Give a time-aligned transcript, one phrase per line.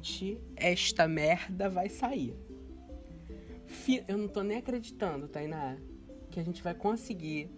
[0.00, 2.34] finalmente esta merda vai sair.
[4.08, 5.76] Eu não tô nem acreditando, Tainá,
[6.30, 7.50] que a gente vai conseguir,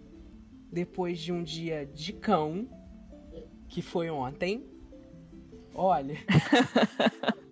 [0.71, 2.67] depois de um dia de cão,
[3.67, 4.65] que foi ontem.
[5.73, 6.17] Olha.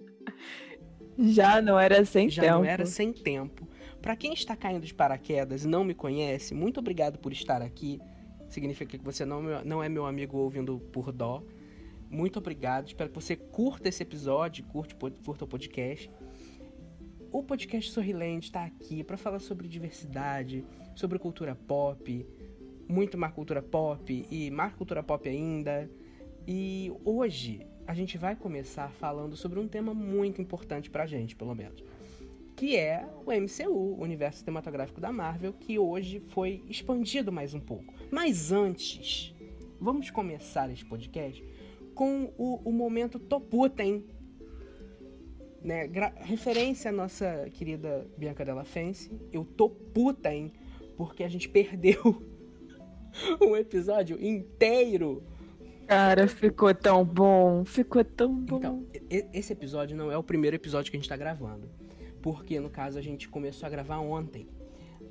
[1.17, 2.53] Já não era sem já tempo.
[2.53, 3.67] Já não era sem tempo.
[4.01, 7.99] Para quem está caindo de paraquedas e não me conhece, muito obrigado por estar aqui.
[8.49, 11.43] Significa que você não, não é meu amigo ouvindo por dó.
[12.11, 12.87] Muito obrigado.
[12.87, 16.11] Espero que você curta esse episódio, curte, curta o podcast.
[17.31, 22.27] O podcast Sorriland está aqui para falar sobre diversidade, sobre cultura pop,
[22.89, 25.89] muito mais cultura pop e mais cultura pop ainda.
[26.45, 31.55] E hoje a gente vai começar falando sobre um tema muito importante pra gente, pelo
[31.55, 31.81] menos.
[32.57, 37.59] Que é o MCU, o universo cinematográfico da Marvel, que hoje foi expandido mais um
[37.61, 37.93] pouco.
[38.11, 39.33] Mas antes,
[39.79, 41.41] vamos começar esse podcast
[42.01, 44.03] com o, o momento Toputem.
[45.63, 45.87] Né?
[46.15, 49.11] referência à nossa querida Bianca Della Fence.
[49.31, 50.51] Eu tô puta, hein?
[50.97, 52.25] Porque a gente perdeu
[53.39, 55.23] um episódio inteiro
[55.85, 57.63] Cara, ficou tão bom.
[57.65, 58.57] Ficou tão bom.
[58.57, 58.87] Então,
[59.31, 61.69] esse episódio não é o primeiro episódio que a gente tá gravando.
[62.19, 64.47] Porque, no caso, a gente começou a gravar ontem.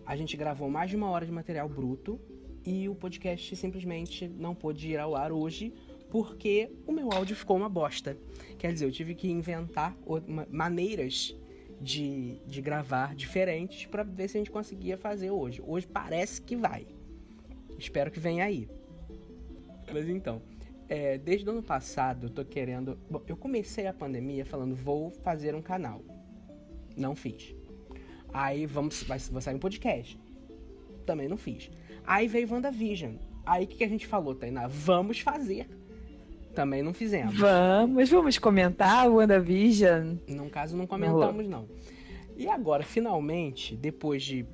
[0.05, 2.19] A gente gravou mais de uma hora de material bruto
[2.67, 5.73] e o podcast simplesmente não pôde ir ao ar hoje
[6.11, 8.19] porque o meu áudio ficou uma bosta.
[8.59, 9.97] Quer dizer, eu tive que inventar
[10.51, 11.35] maneiras
[11.81, 15.63] de, de gravar diferentes para ver se a gente conseguia fazer hoje.
[15.65, 16.87] Hoje parece que vai.
[17.79, 18.69] Espero que venha aí.
[19.93, 20.43] Mas então,
[20.89, 22.99] é, desde o ano passado eu tô querendo.
[23.09, 26.03] Bom, eu comecei a pandemia falando, vou fazer um canal.
[26.97, 27.55] Não fiz.
[28.33, 30.21] Aí vamos, vai, vai sair um podcast.
[31.07, 31.71] Também não fiz.
[32.05, 33.15] Aí veio WandaVision.
[33.47, 34.67] Aí o que, que a gente falou, Tainá?
[34.67, 35.80] Vamos fazer.
[36.55, 37.37] Também não fizemos.
[37.39, 40.17] Vamos, vamos comentar o WandaVision.
[40.29, 41.69] No caso, não comentamos, não.
[42.37, 44.45] E agora, finalmente, depois de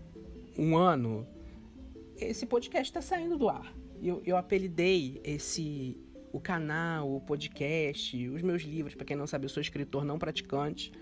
[0.59, 1.27] um ano,
[2.19, 3.73] esse podcast está saindo do ar.
[4.03, 5.97] Eu, eu apelidei esse
[6.33, 8.95] o canal, o podcast, os meus livros.
[8.95, 10.93] Para quem não sabe, eu sou escritor não praticante,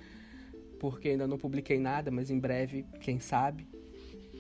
[0.79, 3.67] porque ainda não publiquei nada, mas em breve, quem sabe.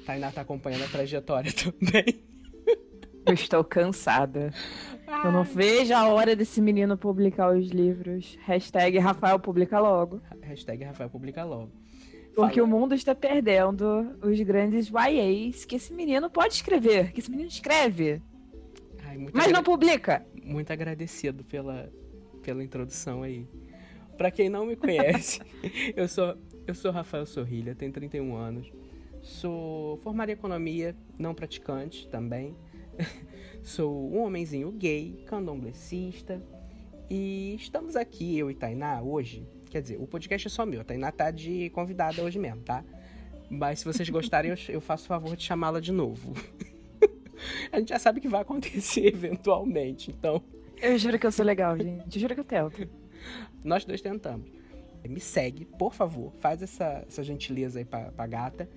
[0.06, 2.22] Tainá tá acompanhando a trajetória também.
[3.26, 4.52] Eu estou cansada.
[5.24, 8.38] Eu não vejo a hora desse menino publicar os livros.
[8.42, 10.20] Hashtag Rafael publica logo.
[10.42, 11.70] Hashtag Rafael publica logo.
[12.34, 12.66] Porque Fala.
[12.66, 17.48] o mundo está perdendo os grandes YAs que esse menino pode escrever, que esse menino
[17.48, 18.20] escreve.
[19.04, 21.90] Ai, Mas não publica muito agradecido pela,
[22.42, 23.46] pela introdução aí.
[24.16, 25.40] Para quem não me conhece,
[25.96, 26.36] eu sou
[26.66, 28.72] eu sou Rafael Sorrilha, tenho 31 anos.
[29.20, 32.56] Sou formado em economia, não praticante também.
[33.62, 36.42] sou um homenzinho gay, candomblessista.
[37.10, 39.46] E estamos aqui, eu e Tainá, hoje.
[39.70, 40.80] Quer dizer, o podcast é só meu.
[40.80, 42.84] A Tainá tá de convidada hoje mesmo, tá?
[43.50, 46.32] Mas se vocês gostarem, eu, eu faço o favor de chamá-la de novo.
[47.70, 50.42] a gente já sabe que vai acontecer eventualmente, então.
[50.80, 52.16] Eu juro que eu sou legal, gente.
[52.16, 52.88] Eu juro que eu tento.
[53.62, 54.50] Nós dois tentamos.
[55.08, 56.32] Me segue, por favor.
[56.38, 58.68] Faz essa, essa gentileza aí pra, pra gata.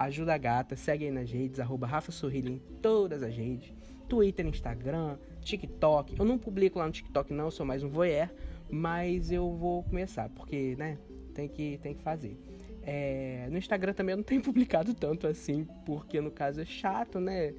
[0.00, 0.76] Ajuda a gata.
[0.76, 3.72] Segue aí nas redes, arroba Rafa em todas as redes.
[4.08, 6.18] Twitter, Instagram, TikTok.
[6.18, 7.46] Eu não publico lá no TikTok, não.
[7.46, 8.28] Eu sou mais um voyeur.
[8.70, 10.98] Mas eu vou começar, porque, né?
[11.34, 12.36] Tem que, tem que fazer.
[12.82, 17.20] É, no Instagram também eu não tenho publicado tanto assim, porque no caso é chato,
[17.20, 17.52] né?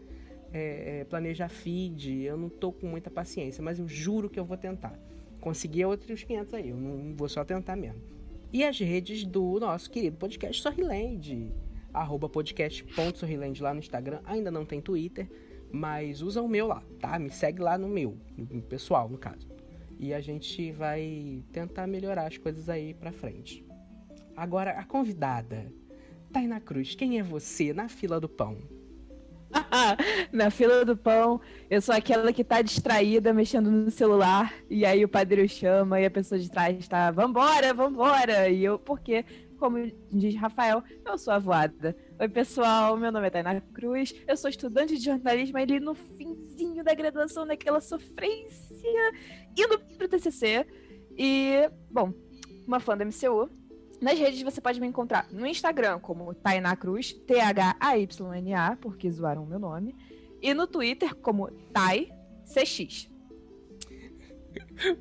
[0.54, 4.46] é, é, planejar feed, eu não tô com muita paciência, mas eu juro que eu
[4.46, 4.98] vou tentar.
[5.40, 8.02] Conseguir outros 500 aí, eu não vou só tentar mesmo.
[8.54, 11.52] E as redes do nosso querido podcast Sorriland,
[11.94, 15.30] arroba podcast.sorriland lá no Instagram, ainda não tem Twitter,
[15.72, 17.18] mas usa o meu lá, tá?
[17.18, 19.50] Me segue lá no meu, no pessoal, no caso.
[20.00, 23.66] E a gente vai tentar melhorar as coisas aí pra frente.
[24.36, 25.72] Agora, a convidada,
[26.32, 28.58] Taina Cruz, quem é você na fila do pão?
[30.32, 35.04] Na fila do pão, eu sou aquela que tá distraída, mexendo no celular, e aí
[35.04, 38.50] o padre chama e a pessoa de trás está, vambora, vambora!
[38.50, 39.26] E eu, porque,
[39.62, 39.78] como
[40.12, 41.96] diz Rafael, eu sou a voada.
[42.20, 46.84] Oi, pessoal, meu nome é Tainá Cruz, eu sou estudante de jornalismo ali no finzinho
[46.84, 49.12] da graduação, naquela sofrência,
[49.56, 50.66] indo pro TCC.
[51.16, 52.12] E, bom,
[52.66, 53.52] uma fã da MCU,
[54.02, 59.48] nas redes você pode me encontrar no Instagram como Tainá Cruz, T-H-A-Y-N-A, porque zoaram o
[59.48, 59.96] meu nome.
[60.42, 63.12] E no Twitter como TaiCX.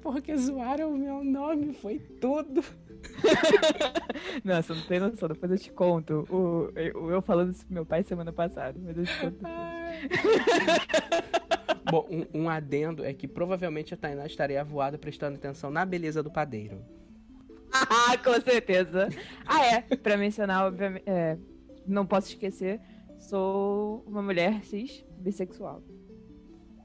[0.02, 2.62] Porque zoaram o meu nome, foi tudo.
[4.44, 6.26] Nossa, não tem noção, depois eu te conto.
[6.30, 9.38] O, eu, eu falando isso pro meu pai semana passada, mas eu te conto
[11.90, 16.22] Bom, um, um, adendo é que provavelmente a Tainá estaria voada prestando atenção na beleza
[16.22, 16.84] do padeiro.
[18.22, 19.08] Com certeza.
[19.46, 19.80] Ah, é.
[19.96, 21.36] Pra mencionar, obviamente, é,
[21.86, 22.80] não posso esquecer,
[23.18, 25.82] sou uma mulher cis bissexual.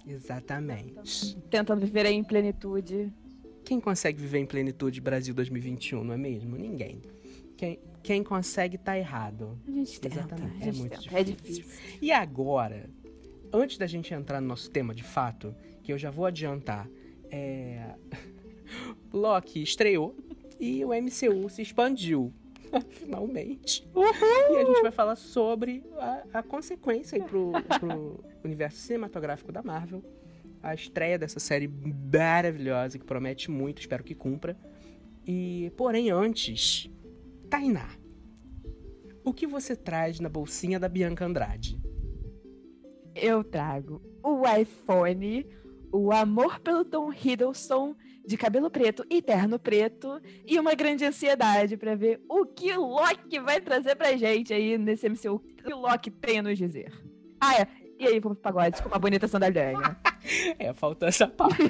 [0.07, 1.35] Exatamente.
[1.49, 3.11] Tentando viver aí em plenitude.
[3.65, 6.55] Quem consegue viver em plenitude Brasil 2021, não é mesmo?
[6.55, 7.01] Ninguém.
[7.57, 9.57] Quem, quem consegue tá errado.
[9.67, 10.19] A gente tenta.
[10.19, 10.61] Exatamente.
[10.61, 11.17] É gente muito tenta.
[11.19, 11.63] É difícil.
[11.63, 11.97] difícil.
[12.01, 12.89] E agora,
[13.51, 16.87] antes da gente entrar no nosso tema de fato, que eu já vou adiantar,
[17.31, 17.95] é...
[19.11, 20.15] Loki estreou
[20.59, 22.31] e o MCU se expandiu.
[22.89, 23.87] Finalmente.
[23.95, 29.63] E a gente vai falar sobre a, a consequência aí pro, pro universo cinematográfico da
[29.63, 30.03] Marvel.
[30.65, 31.67] A estreia dessa série
[32.11, 34.57] maravilhosa que promete muito, espero que cumpra.
[35.23, 36.89] E, porém, antes,
[37.47, 37.87] Tainá,
[39.23, 41.79] o que você traz na bolsinha da Bianca Andrade?
[43.13, 45.45] Eu trago o iPhone,
[45.91, 47.95] o amor pelo Tom Hiddleston,
[48.25, 53.39] de cabelo preto e terno preto, e uma grande ansiedade pra ver o que Loki
[53.39, 55.35] vai trazer pra gente aí nesse MCU.
[55.35, 56.91] O que Loki tem a nos dizer.
[57.39, 57.84] Ah, é.
[57.99, 59.73] E aí, vamos pro pagode com uma bonita sandália.
[60.57, 61.61] É, faltou essa parte.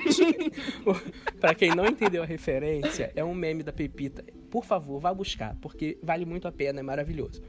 [1.42, 4.24] pra quem não entendeu a referência, é um meme da Pepita.
[4.50, 7.44] Por favor, vá buscar, porque vale muito a pena, é maravilhoso.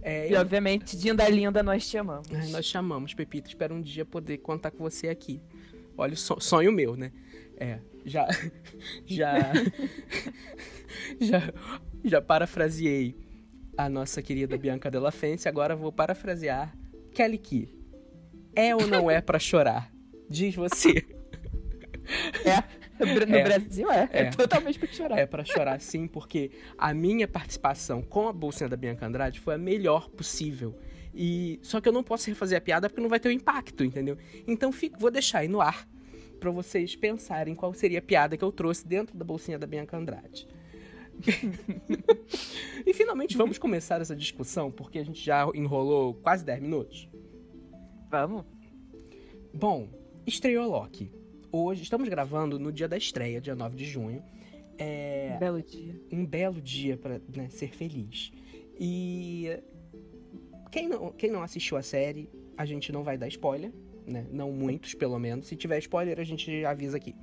[0.00, 2.28] É, E obviamente, Dinda Linda, nós te amamos.
[2.32, 3.48] Ai, nós chamamos, Pepita.
[3.48, 5.42] Espero um dia poder contar com você aqui.
[5.98, 7.10] Olha, sonho meu, né?
[7.56, 8.28] É, já.
[9.06, 9.52] Já.
[11.20, 11.52] já,
[12.04, 13.16] já parafraseei
[13.76, 15.48] a nossa querida Bianca Della Fence.
[15.48, 16.76] Agora vou parafrasear
[17.12, 17.83] Kelly Key.
[18.56, 19.92] É ou não é pra chorar?
[20.28, 21.04] Diz você.
[22.44, 22.62] É.
[22.96, 23.42] No É.
[23.42, 24.08] Brasil é.
[24.12, 24.30] É, É.
[24.30, 25.18] totalmente pra chorar.
[25.18, 29.54] É pra chorar sim, porque a minha participação com a bolsinha da Bianca Andrade foi
[29.56, 30.78] a melhor possível.
[31.12, 33.82] E só que eu não posso refazer a piada porque não vai ter o impacto,
[33.84, 34.16] entendeu?
[34.46, 35.88] Então fico, vou deixar aí no ar
[36.38, 39.96] pra vocês pensarem qual seria a piada que eu trouxe dentro da bolsinha da Bianca
[39.96, 40.46] Andrade.
[42.86, 47.08] e finalmente vamos começar essa discussão, porque a gente já enrolou quase 10 minutos.
[48.14, 48.44] Vamos.
[49.52, 49.88] Bom,
[50.24, 51.10] estreou Loki.
[51.50, 54.22] Hoje, estamos gravando no dia da estreia, dia 9 de junho.
[54.78, 56.00] É, Belo dia.
[56.12, 58.32] um belo dia pra né, ser feliz.
[58.78, 59.48] E
[60.70, 63.72] quem não, quem não assistiu a série, a gente não vai dar spoiler,
[64.06, 64.24] né?
[64.30, 65.48] Não muitos, pelo menos.
[65.48, 67.16] Se tiver spoiler, a gente avisa aqui.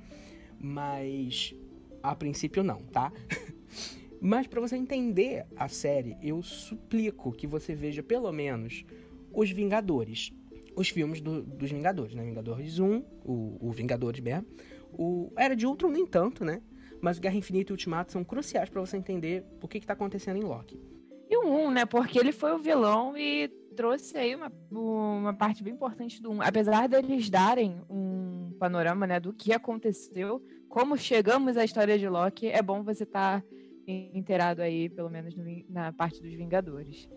[0.60, 1.54] Mas
[2.02, 3.10] a princípio não, tá?
[4.20, 8.84] Mas pra você entender a série, eu suplico que você veja pelo menos
[9.32, 10.34] os Vingadores.
[10.76, 12.24] Os filmes do- dos Vingadores, né?
[12.24, 14.46] Vingadores 1, o, o Vingadores mesmo.
[14.92, 16.62] O Era de Ultron nem tanto, né?
[17.00, 20.36] Mas Guerra Infinita e Ultimato são cruciais pra você entender o que, que tá acontecendo
[20.36, 20.80] em Loki.
[21.28, 21.84] E o 1, né?
[21.86, 26.42] Porque ele foi o vilão e trouxe aí uma, uma parte bem importante do 1.
[26.42, 32.46] Apesar deles darem um panorama, né, do que aconteceu, como chegamos à história de Loki,
[32.48, 33.42] é bom você estar
[33.86, 37.08] inteirado aí, pelo menos no na parte dos Vingadores.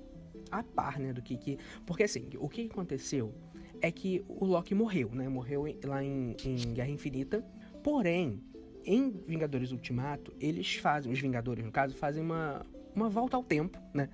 [0.51, 1.57] A par, né, do que que...
[1.85, 3.33] Porque, assim, o que aconteceu
[3.81, 5.27] é que o Loki morreu, né?
[5.27, 7.45] Morreu lá em, em Guerra Infinita.
[7.83, 8.41] Porém,
[8.85, 12.65] em Vingadores Ultimato, eles fazem, os Vingadores, no caso, fazem uma,
[12.95, 14.09] uma volta ao tempo, né?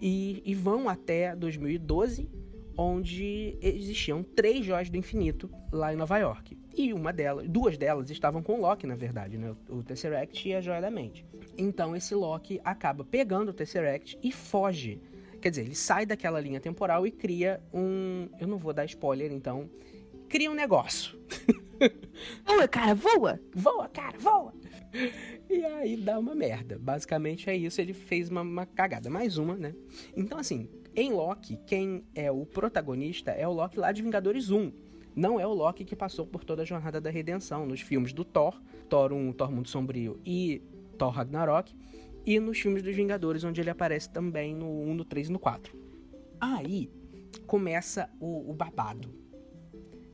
[0.00, 2.28] E, e vão até 2012,
[2.76, 6.58] onde existiam três joias do infinito lá em Nova York.
[6.76, 9.54] E uma delas, duas delas estavam com o Loki, na verdade, né?
[9.68, 11.24] O Tesseract e a Joia da Mente.
[11.56, 15.00] Então esse Loki acaba pegando o Tesseract e foge.
[15.44, 18.30] Quer dizer, ele sai daquela linha temporal e cria um.
[18.40, 19.68] Eu não vou dar spoiler, então.
[20.26, 21.20] Cria um negócio.
[22.46, 23.40] Voa, cara, voa!
[23.54, 24.54] Voa, cara, voa!
[25.50, 26.78] E aí dá uma merda.
[26.78, 27.78] Basicamente é isso.
[27.78, 29.10] Ele fez uma, uma cagada.
[29.10, 29.74] Mais uma, né?
[30.16, 34.72] Então, assim, em Loki, quem é o protagonista é o Loki lá de Vingadores 1.
[35.14, 38.24] Não é o Loki que passou por toda a jornada da redenção nos filmes do
[38.24, 38.58] Thor,
[38.88, 40.62] Thor 1, Thor Mundo Sombrio e
[40.96, 41.74] Thor Ragnarok,
[42.24, 45.38] e nos filmes dos Vingadores, onde ele aparece também no 1, no 3 e no
[45.38, 45.76] 4.
[46.40, 46.90] Aí
[47.46, 49.12] começa o, o babado.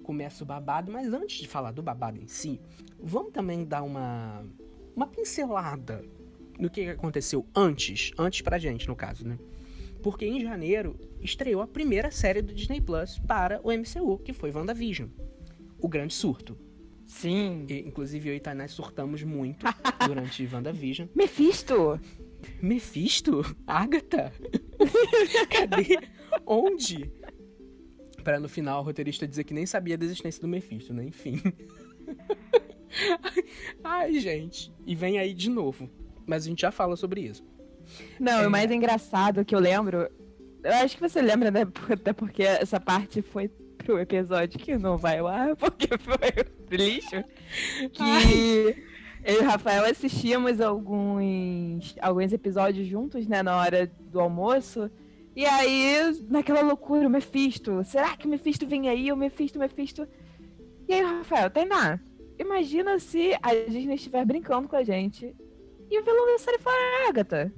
[0.03, 2.61] Começa o babado, mas antes de falar do babado em si,
[2.99, 4.45] vamos também dar uma,
[4.97, 6.05] uma pincelada
[6.59, 9.39] no que aconteceu antes, antes pra gente, no caso, né?
[10.03, 14.51] Porque em janeiro estreou a primeira série do Disney Plus para o MCU, que foi
[14.51, 15.09] WandaVision.
[15.79, 16.57] O grande surto.
[17.11, 17.67] Sim.
[17.69, 19.67] E, inclusive eu e Tainá surtamos muito
[20.07, 21.09] durante WandaVision.
[21.15, 22.01] Mephisto!
[22.63, 23.43] Mephisto?
[23.67, 24.33] Agatha?
[25.51, 25.99] Cadê?
[26.47, 27.11] Onde?
[28.23, 31.05] Pra no final o roteirista dizer que nem sabia da existência do Mephisto, né?
[31.05, 31.43] Enfim.
[33.83, 34.73] Ai, gente.
[34.87, 35.91] E vem aí de novo.
[36.27, 37.45] Mas a gente já fala sobre isso.
[38.19, 38.47] Não, É.
[38.47, 40.09] o mais engraçado que eu lembro.
[40.63, 41.63] Eu acho que você lembra, né?
[41.91, 43.51] Até porque essa parte foi
[43.83, 47.25] pro episódio que não vai lá, porque foi lixo.
[47.93, 48.77] Que
[49.25, 54.91] Eu e o Rafael assistíamos alguns, alguns episódios juntos, né, na hora do almoço.
[55.37, 57.85] E aí, naquela loucura, o Mephisto.
[57.85, 59.13] Será que o Mephisto vem aí?
[59.13, 60.09] O Mephisto, o Mephisto.
[60.89, 62.01] E aí, Rafael, Tainá,
[62.39, 65.35] imagina se a Disney estiver brincando com a gente
[65.91, 67.53] e o vilão da série for a Agatha.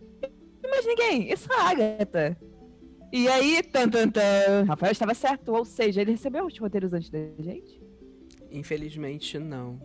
[0.68, 2.36] Mais ninguém, isso é a Agatha.
[3.12, 7.10] E aí, tan, tan, tan, Rafael estava certo, ou seja, ele recebeu os roteiros antes
[7.10, 7.78] da gente?
[8.50, 9.78] Infelizmente, não.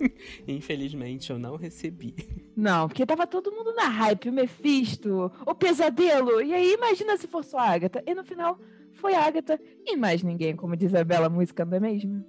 [0.48, 2.14] Infelizmente, eu não recebi.
[2.56, 6.42] Não, porque tava todo mundo na hype, o Mephisto, o pesadelo.
[6.42, 8.02] E aí, imagina se fosse a Agatha.
[8.04, 8.58] E no final,
[8.94, 12.24] foi a Agatha e mais ninguém, como diz a bela música, não é mesmo?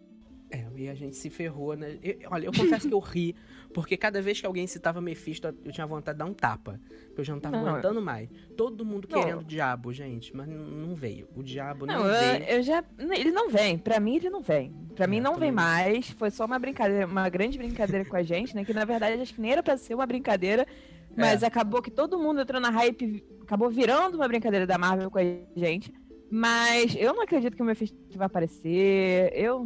[0.51, 1.97] É, e a gente se ferrou, né?
[2.03, 3.35] Eu, olha, eu confesso que eu ri,
[3.73, 6.79] porque cada vez que alguém citava Mephisto, eu tinha vontade de dar um tapa.
[7.07, 8.29] Porque eu já não tava não, aguentando mais.
[8.57, 9.19] Todo mundo não.
[9.19, 11.27] querendo o diabo, gente, mas não veio.
[11.35, 12.43] O diabo não, não veio.
[12.43, 12.83] Eu, eu, já.
[12.99, 13.77] Ele não vem.
[13.77, 14.73] Pra mim, ele não vem.
[14.95, 16.09] Pra é, mim, não vem mais.
[16.11, 18.65] Foi só uma brincadeira, uma grande brincadeira com a gente, né?
[18.65, 20.67] Que na verdade acho que nem era pra ser uma brincadeira.
[21.15, 21.45] Mas é.
[21.45, 25.23] acabou que todo mundo entrou na hype, acabou virando uma brincadeira da Marvel com a
[25.55, 25.93] gente.
[26.29, 29.31] Mas eu não acredito que o Mephisto vai aparecer.
[29.35, 29.65] Eu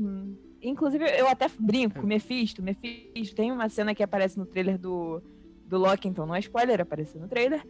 [0.66, 2.04] Inclusive, eu até brinco, é.
[2.04, 3.36] Mephisto, Mephisto.
[3.36, 5.22] Tem uma cena que aparece no trailer do,
[5.68, 7.66] do Loki, então não é spoiler, apareceu no trailer.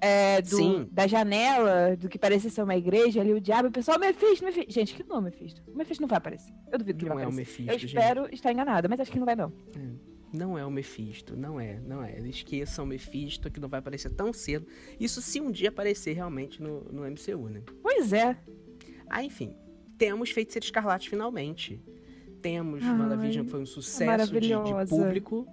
[0.00, 0.88] É, do, Sim.
[0.92, 4.72] da janela, do que parecia ser uma igreja, ali o diabo, o pessoal, Mephisto, Mephisto.
[4.72, 5.60] Gente, que não o Mephisto?
[5.66, 6.54] O Mephisto não vai aparecer.
[6.70, 7.62] Eu duvido que não vai é aparecer.
[7.62, 8.34] O Mephisto, eu espero gente.
[8.34, 9.52] estar enganada, mas acho que não vai não.
[9.76, 10.08] É.
[10.32, 12.18] Não é o Mephisto, não é, não é.
[12.28, 14.66] Esqueçam o Mephisto, que não vai aparecer tão cedo.
[15.00, 17.62] Isso se um dia aparecer realmente no, no MCU, né?
[17.82, 18.36] Pois é.
[19.08, 19.54] Ah, enfim.
[19.96, 21.82] Temos Feiticeiro Escarlate finalmente
[22.40, 25.46] temos Ai, WandaVision, que foi um sucesso de, de, público.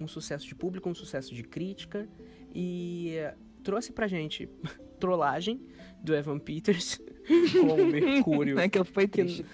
[0.00, 2.08] Um sucesso de público, um sucesso de crítica.
[2.54, 3.16] E
[3.62, 4.48] trouxe pra gente
[4.98, 5.60] trollagem
[6.02, 7.00] do Evan Peters
[7.60, 8.58] com o Mercúrio.
[8.60, 9.44] Aquilo foi triste.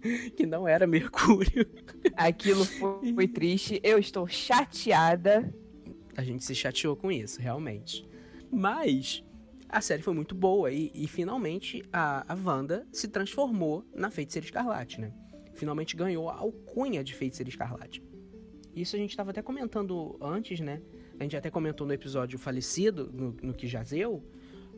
[0.00, 1.66] Que, que não era Mercúrio.
[2.16, 3.80] Aquilo foi, foi triste.
[3.82, 5.52] Eu estou chateada.
[6.16, 8.06] A gente se chateou com isso, realmente.
[8.50, 9.24] Mas
[9.68, 14.46] a série foi muito boa e, e finalmente a, a Wanda se transformou na Feiticeira
[14.46, 15.12] Escarlate, né?
[15.54, 18.02] Finalmente ganhou a alcunha de Feiticeira Escarlate.
[18.74, 20.82] Isso a gente estava até comentando antes, né?
[21.18, 24.22] A gente até comentou no episódio falecido, no, no que jazeu,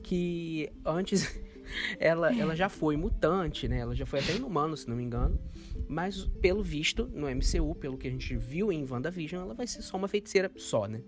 [0.02, 1.40] que antes
[1.98, 3.78] ela, ela já foi mutante, né?
[3.78, 5.40] Ela já foi até inumano, se não me engano.
[5.88, 9.82] Mas, pelo visto, no MCU, pelo que a gente viu em WandaVision, ela vai ser
[9.82, 11.02] só uma feiticeira só, né?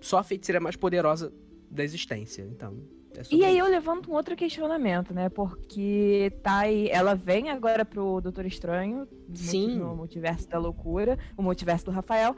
[0.00, 1.32] Só a feiticeira mais poderosa
[1.70, 2.42] da existência.
[2.42, 2.82] Então,
[3.16, 5.28] é e aí eu levanto um outro questionamento, né?
[5.28, 9.76] Porque tá aí, ela vem agora pro Doutor Estranho, Sim.
[9.78, 12.34] no multiverso da loucura, o multiverso do Rafael.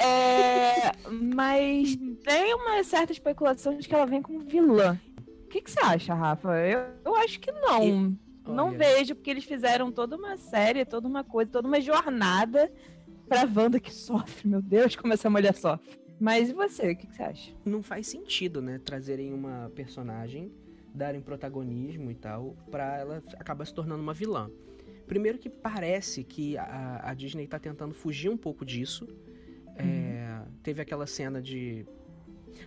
[0.00, 4.98] é, mas tem uma certa especulação de que ela vem como vilã.
[5.44, 6.48] O que, que você acha, Rafa?
[6.58, 7.82] Eu, eu acho que não.
[7.82, 12.70] E, não vejo, porque eles fizeram toda uma série, toda uma coisa, toda uma jornada
[13.28, 14.48] pra Wanda que sofre.
[14.48, 15.98] Meu Deus, como essa mulher sofre.
[16.20, 17.52] Mas e você, o que, que, você acha?
[17.64, 18.80] Não faz sentido, né?
[18.84, 20.50] Trazerem uma personagem,
[20.92, 24.50] darem protagonismo e tal, pra ela acabar se tornando uma vilã.
[25.06, 29.06] Primeiro que parece que a, a Disney tá tentando fugir um pouco disso.
[29.76, 29.88] É, uhum.
[29.88, 31.86] É, teve aquela cena de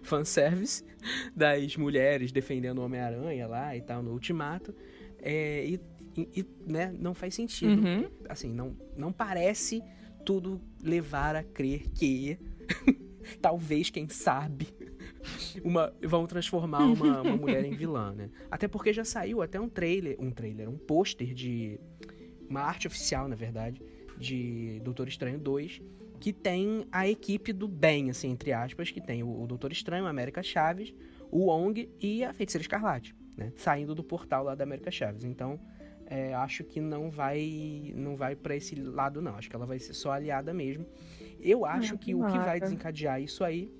[0.02, 0.84] fanservice
[1.36, 4.74] das mulheres defendendo o Homem-Aranha lá e tal, no Ultimato.
[5.22, 5.80] É, e,
[6.18, 7.86] e né, não faz sentido.
[7.86, 8.10] Uhum.
[8.30, 9.84] Assim, não, não parece
[10.26, 12.40] tudo levar a crer que
[13.42, 14.68] talvez, quem sabe,
[15.64, 18.30] uma, vão transformar uma, uma mulher em vilã, né?
[18.50, 21.80] Até porque já saiu até um trailer, um trailer, um pôster de.
[22.50, 23.82] Uma arte oficial, na verdade,
[24.18, 25.82] de Doutor Estranho 2,
[26.20, 30.06] que tem a equipe do bem, assim, entre aspas, que tem o, o Doutor Estranho,
[30.06, 30.94] a América Chaves,
[31.32, 33.54] o Wong e a Feiticeira Escarlate, né?
[33.56, 35.24] Saindo do portal lá da América Chaves.
[35.24, 35.58] Então,
[36.12, 39.36] é, acho que não vai não vai para esse lado não.
[39.36, 40.86] Acho que ela vai ser só aliada mesmo.
[41.42, 43.72] Eu acho que o que vai desencadear isso aí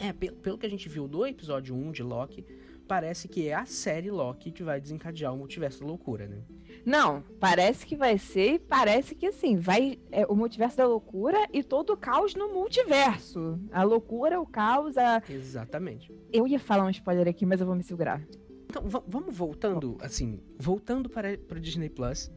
[0.00, 2.44] é, pelo que a gente viu do episódio 1 de Loki,
[2.88, 6.42] parece que é a série Loki que vai desencadear o multiverso da loucura, né?
[6.84, 11.62] Não, parece que vai ser parece que assim, vai é, o multiverso da loucura e
[11.62, 13.60] todo o caos no multiverso.
[13.70, 15.22] A loucura, o caos, a...
[15.28, 16.12] Exatamente.
[16.32, 18.22] Eu ia falar um spoiler aqui, mas eu vou me segurar.
[18.70, 22.30] Então, vamos voltando, assim, voltando para o Disney Plus.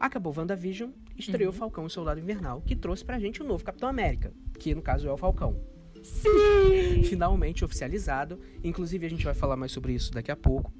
[0.00, 1.58] Acabou WandaVision, estreou uhum.
[1.58, 5.08] Falcão e Soldado Invernal, que trouxe pra gente o novo Capitão América, que no caso
[5.08, 5.60] é o Falcão.
[6.02, 7.02] Sim!
[7.04, 8.38] Finalmente oficializado.
[8.62, 10.72] Inclusive, a gente vai falar mais sobre isso daqui a pouco.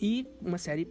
[0.00, 0.86] E uma série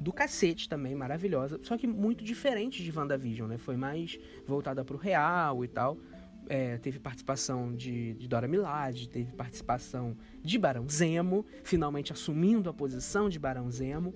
[0.00, 1.58] do cacete também, maravilhosa.
[1.62, 3.58] Só que muito diferente de WandaVision, né?
[3.58, 5.98] Foi mais voltada pro real e tal.
[6.46, 12.74] É, teve participação de, de Dora Milaje, teve participação de Barão Zemo, finalmente assumindo a
[12.74, 14.14] posição de Barão Zemo.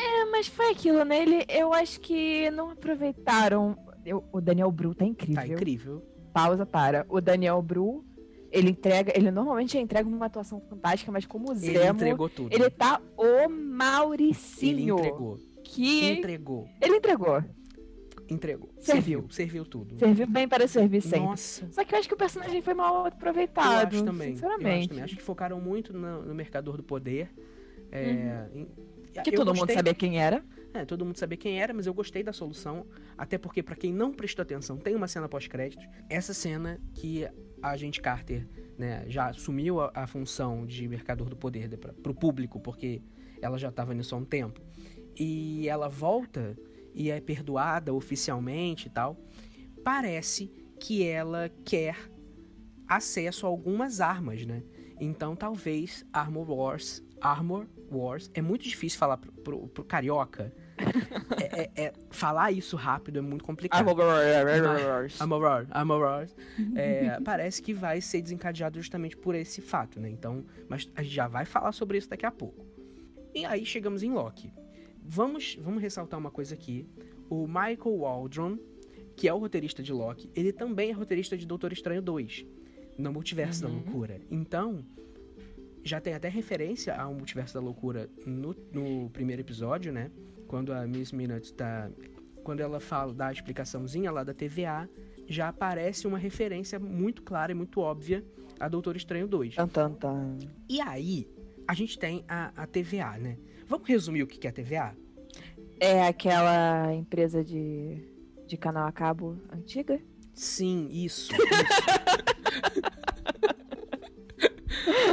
[0.00, 1.22] É, mas foi aquilo, né?
[1.22, 3.76] Ele, eu acho que não aproveitaram.
[4.04, 5.34] Eu, o Daniel Bru tá incrível.
[5.42, 6.02] Tá incrível.
[6.32, 8.04] pausa para o Daniel Bru.
[8.50, 12.50] Ele entrega, ele normalmente entrega uma atuação fantástica, mas como o Zemo, Ele entregou tudo.
[12.54, 14.96] ele tá o Mauricinho.
[14.98, 15.38] Ele entregou.
[15.62, 16.68] Que Entregou.
[16.80, 17.44] ele entregou.
[18.30, 18.70] Entregou.
[18.78, 19.20] Serviu.
[19.20, 19.98] Serviu, serviu tudo.
[19.98, 21.20] Serviu bem para servir sempre.
[21.20, 21.68] Nossa.
[21.72, 23.94] Só que eu acho que o personagem foi mal Eu aproveitado.
[23.94, 24.28] acho também.
[24.30, 24.78] Eu Sinceramente.
[24.78, 25.04] acho também.
[25.04, 27.30] Acho que focaram muito no, no Mercador do Poder.
[27.92, 28.68] É, em-
[29.24, 30.44] Que todo mundo gostei- sabia quem era.
[30.74, 32.86] É, todo mundo sabia quem era, mas eu gostei da solução.
[33.16, 35.86] Até porque, pra quem não prestou atenção, tem uma cena pós-créditos.
[36.08, 37.24] Essa cena que
[37.62, 38.46] a agente Carter
[38.76, 43.02] né, já assumiu a, a função de mercador do poder para pro público, porque
[43.40, 44.60] ela já estava nisso há um tempo.
[45.18, 46.56] E ela volta
[46.94, 49.16] e é perdoada oficialmente e tal.
[49.82, 51.96] Parece que ela quer
[52.86, 54.62] acesso a algumas armas, né?
[55.00, 57.02] Então talvez Armor Wars.
[57.20, 58.30] Armor Wars.
[58.34, 60.52] É muito difícil falar pro, pro- pro carioca.
[61.40, 63.80] É- é- é- falar isso rápido é muito complicado.
[65.42, 65.66] Wars.
[65.70, 66.36] Armor Wars.
[66.76, 70.08] É, parece que vai ser desencadeado justamente por esse fato, né?
[70.08, 72.64] Então, mas a gente já vai falar sobre isso daqui a pouco.
[73.34, 74.52] E aí chegamos em Loki.
[75.02, 76.86] Vamos, vamos ressaltar uma coisa aqui.
[77.30, 78.58] O Michael Waldron,
[79.16, 82.44] que é o roteirista de Loki, ele também é roteirista de Doutor Estranho 2,
[82.96, 83.74] no Multiverso da Uhum.
[83.74, 84.20] Loucura.
[84.30, 84.84] Então,
[85.88, 90.10] já tem até referência ao Multiverso da Loucura no, no primeiro episódio, né?
[90.46, 91.90] Quando a Miss Minutes tá.
[92.44, 94.88] Quando ela fala, dá a explicaçãozinha lá da TVA,
[95.26, 98.24] já aparece uma referência muito clara e muito óbvia
[98.58, 99.56] a Doutor Estranho 2.
[99.56, 100.38] Tan, tan, tan.
[100.68, 101.28] E aí,
[101.66, 103.36] a gente tem a, a TVA, né?
[103.66, 104.96] Vamos resumir o que que é a TVA?
[105.78, 108.02] É aquela empresa de,
[108.46, 110.00] de canal a cabo antiga?
[110.32, 111.32] Sim, isso.
[111.36, 112.37] isso.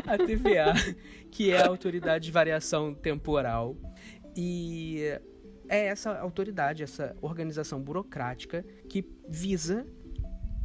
[0.08, 0.74] a TVA,
[1.32, 3.76] que é a Autoridade de Variação Temporal.
[4.36, 5.02] E
[5.68, 9.88] é essa autoridade, essa organização burocrática que visa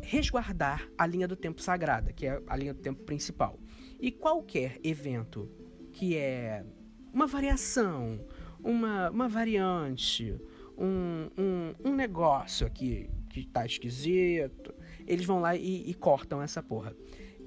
[0.02, 3.58] resguardar a linha do tempo sagrada, que é a linha do tempo principal.
[4.00, 5.50] E qualquer evento
[5.92, 6.64] que é
[7.12, 8.24] uma variação,
[8.62, 10.38] uma, uma variante,
[10.76, 14.74] um, um, um negócio aqui que tá esquisito,
[15.06, 16.94] eles vão lá e, e cortam essa porra.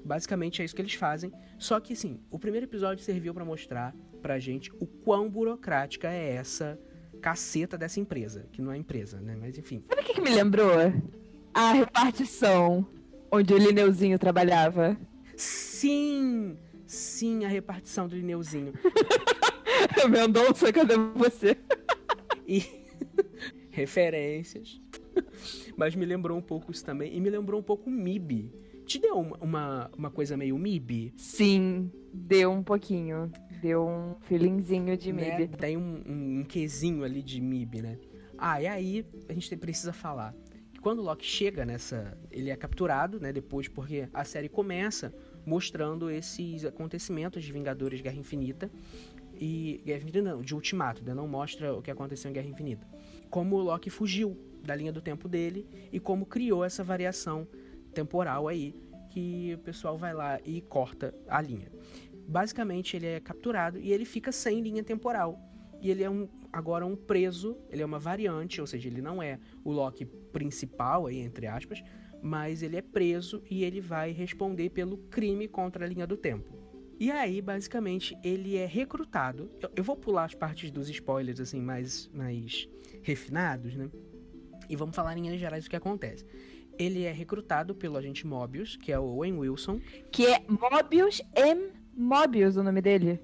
[0.04, 1.32] Basicamente é isso que eles fazem.
[1.64, 6.34] Só que, assim, o primeiro episódio serviu pra mostrar pra gente o quão burocrática é
[6.34, 6.78] essa
[7.22, 8.46] caceta dessa empresa.
[8.52, 9.34] Que não é empresa, né?
[9.34, 9.82] Mas enfim.
[9.88, 10.70] Sabe o que, que me lembrou?
[11.54, 12.86] A repartição
[13.32, 14.94] onde o Lineuzinho trabalhava.
[15.38, 16.58] Sim!
[16.86, 18.74] Sim, a repartição do Lineuzinho.
[20.10, 21.56] Mendonça, cadê você?
[22.46, 22.62] E
[23.72, 24.82] referências.
[25.78, 27.16] Mas me lembrou um pouco isso também.
[27.16, 28.52] E me lembrou um pouco o MIB.
[28.84, 31.14] Te deu uma, uma, uma coisa meio MIB?
[31.16, 33.32] Sim, deu um pouquinho.
[33.60, 35.38] Deu um feelingzinho de né?
[35.38, 35.56] MIB.
[35.56, 37.98] Tem um, um, um quesinho ali de MIB, né?
[38.36, 40.34] Ah, e aí a gente precisa falar.
[40.72, 42.16] que Quando o Loki chega nessa.
[42.30, 43.32] Ele é capturado, né?
[43.32, 45.14] Depois, porque a série começa
[45.46, 48.70] mostrando esses acontecimentos de Vingadores Guerra Infinita.
[49.40, 49.80] E.
[49.84, 51.14] Guerra Infinita não, de Ultimato, né?
[51.14, 52.86] Não mostra o que aconteceu em Guerra Infinita.
[53.30, 57.46] Como o Loki fugiu da linha do tempo dele e como criou essa variação
[57.94, 58.74] temporal aí.
[59.10, 61.70] Que o pessoal vai lá e corta a linha.
[62.26, 65.38] Basicamente, ele é capturado e ele fica sem linha temporal.
[65.80, 69.22] E ele é um, agora um preso, ele é uma variante, ou seja, ele não
[69.22, 71.82] é o Loki principal, aí, entre aspas,
[72.22, 76.64] mas ele é preso e ele vai responder pelo crime contra a linha do tempo.
[76.98, 79.50] E aí, basicamente, ele é recrutado.
[79.60, 82.68] Eu, eu vou pular as partes dos spoilers, assim, mais, mais
[83.02, 83.90] refinados, né?
[84.68, 86.24] E vamos falar em linhas gerais o que acontece.
[86.78, 91.68] Ele é recrutado pelo agente Mobius, que é o Owen Wilson, Que é Mobius M.
[91.96, 93.20] Mobius o nome dele.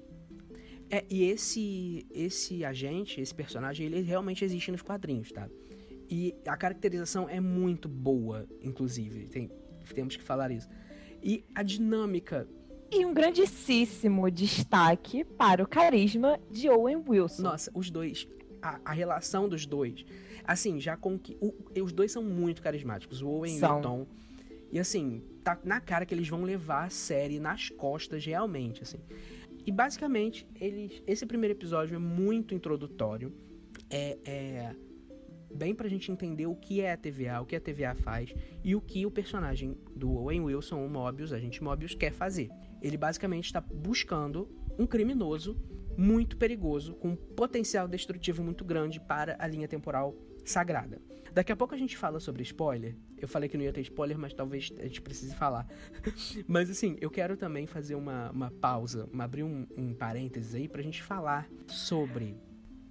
[0.89, 5.49] É, e esse esse agente, esse personagem, ele realmente existe nos quadrinhos, tá?
[6.09, 9.49] E a caracterização é muito boa, inclusive, tem-
[9.95, 10.67] temos que falar isso.
[11.23, 12.47] E a dinâmica,
[12.93, 17.41] E um grandíssimo destaque para o carisma de Owen Wilson.
[17.43, 18.27] nossa, os dois,
[18.61, 20.03] a, a relação dos dois,
[20.51, 21.37] assim, já com que
[21.81, 23.77] os dois são muito carismáticos, o Owen São.
[23.77, 24.07] e o Tom.
[24.71, 28.99] E assim, tá na cara que eles vão levar a série nas costas realmente, assim.
[29.65, 33.33] E basicamente, eles, esse primeiro episódio é muito introdutório.
[33.89, 34.75] É, é
[35.53, 38.33] bem pra gente entender o que é a TVA, o que a TVA faz
[38.63, 42.49] e o que o personagem do Owen Wilson, o Mobius, a gente Mobius, quer fazer.
[42.81, 45.57] Ele basicamente está buscando um criminoso
[45.97, 51.01] muito perigoso, com um potencial destrutivo muito grande para a linha temporal sagrada.
[51.33, 52.95] Daqui a pouco a gente fala sobre spoiler.
[53.17, 55.65] Eu falei que não ia ter spoiler, mas talvez a gente precise falar.
[56.47, 60.67] mas assim, eu quero também fazer uma, uma pausa, uma, abrir um, um parênteses aí
[60.67, 62.35] pra gente falar sobre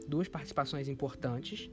[0.09, 1.71] duas participações importantes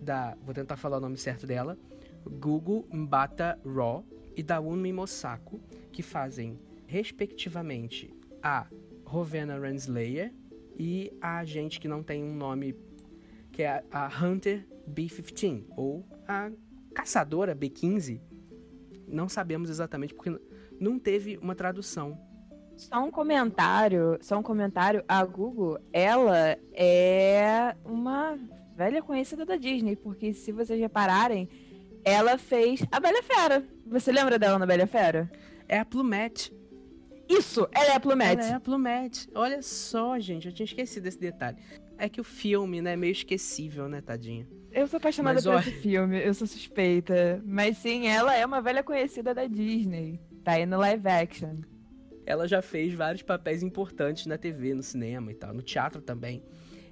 [0.00, 0.36] da.
[0.42, 1.78] Vou tentar falar o nome certo dela.
[2.24, 4.04] Google Mbata Raw,
[4.36, 8.66] e da Unmi Mosako, que fazem, respectivamente, a
[9.04, 10.32] Rowena Renslayer
[10.78, 12.74] e a gente que não tem um nome,
[13.52, 16.50] que é a Hunter B-15, ou a
[16.94, 18.20] Caçadora B-15.
[19.06, 20.36] Não sabemos exatamente, porque
[20.80, 22.18] não teve uma tradução.
[22.76, 25.04] Só um comentário, só um comentário.
[25.06, 28.38] A Google, ela é uma
[28.74, 31.48] velha conhecida da Disney, porque se vocês repararem,
[32.04, 33.64] ela fez a Bela Fera.
[33.86, 35.30] Você lembra dela na Bela Fera?
[35.68, 36.52] É a Plumette.
[37.28, 38.42] Isso, ela é a Plumette.
[38.42, 39.28] Ela é a Plumette.
[39.34, 41.58] Olha só, gente, eu tinha esquecido desse detalhe.
[41.98, 44.48] É que o filme, né, é meio esquecível, né, tadinha?
[44.72, 47.42] Eu sou apaixonada Mas, por esse filme, eu sou suspeita.
[47.44, 50.20] Mas sim, ela é uma velha conhecida da Disney.
[50.42, 51.56] Tá aí no live action.
[52.24, 56.42] Ela já fez vários papéis importantes na TV, no cinema e tal, no teatro também.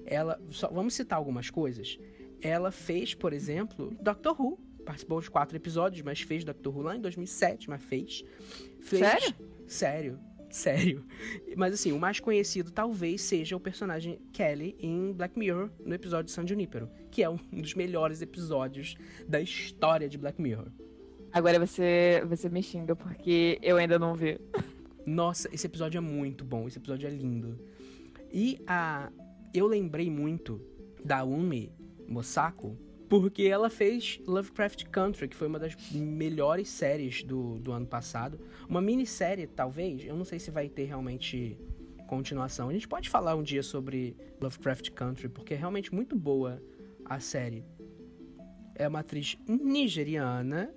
[0.04, 1.98] Ela, só, vamos citar algumas coisas.
[2.42, 4.58] Ela fez, por exemplo, Doctor Who.
[4.84, 8.24] Participou de quatro episódios, mas fez Doctor Who lá em 2007, mas fez.
[8.80, 9.34] fez Sério?
[9.66, 10.20] Sério.
[10.50, 11.04] Sério.
[11.56, 16.24] Mas assim, o mais conhecido talvez seja o personagem Kelly em Black Mirror, no episódio
[16.24, 18.96] de San Junipero, que é um dos melhores episódios
[19.28, 20.66] da história de Black Mirror.
[21.32, 24.40] Agora você, você me xinga porque eu ainda não vi.
[25.06, 27.58] Nossa, esse episódio é muito bom, esse episódio é lindo.
[28.32, 29.10] E a
[29.52, 30.60] eu lembrei muito
[31.04, 31.72] da Umi
[32.06, 32.76] Mosako
[33.10, 38.38] porque ela fez Lovecraft Country, que foi uma das melhores séries do, do ano passado.
[38.68, 40.06] Uma minissérie, talvez.
[40.06, 41.58] Eu não sei se vai ter realmente
[42.06, 42.68] continuação.
[42.68, 46.62] A gente pode falar um dia sobre Lovecraft Country, porque é realmente muito boa
[47.04, 47.64] a série.
[48.76, 50.72] É uma atriz nigeriana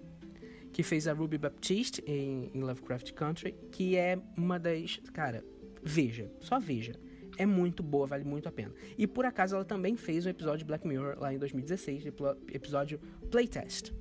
[0.72, 5.00] que fez a Ruby Baptiste em, em Lovecraft Country, que é uma das.
[5.13, 5.46] Cara,
[5.84, 6.93] veja, só veja
[7.38, 8.74] é muito boa, vale muito a pena.
[8.98, 12.06] E por acaso ela também fez um episódio de Black Mirror lá em 2016,
[12.52, 13.00] episódio
[13.32, 13.93] Playtest.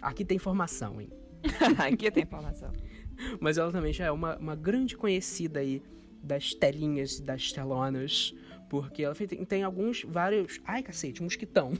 [0.00, 1.10] Aqui tem informação, hein?
[1.78, 2.72] Aqui tem informação.
[3.40, 5.82] Mas ela também já é uma, uma grande conhecida aí
[6.22, 8.34] das telinhas, das telonas,
[8.68, 10.60] porque ela tem, tem alguns, vários...
[10.64, 11.72] Ai, cacete, mosquitão.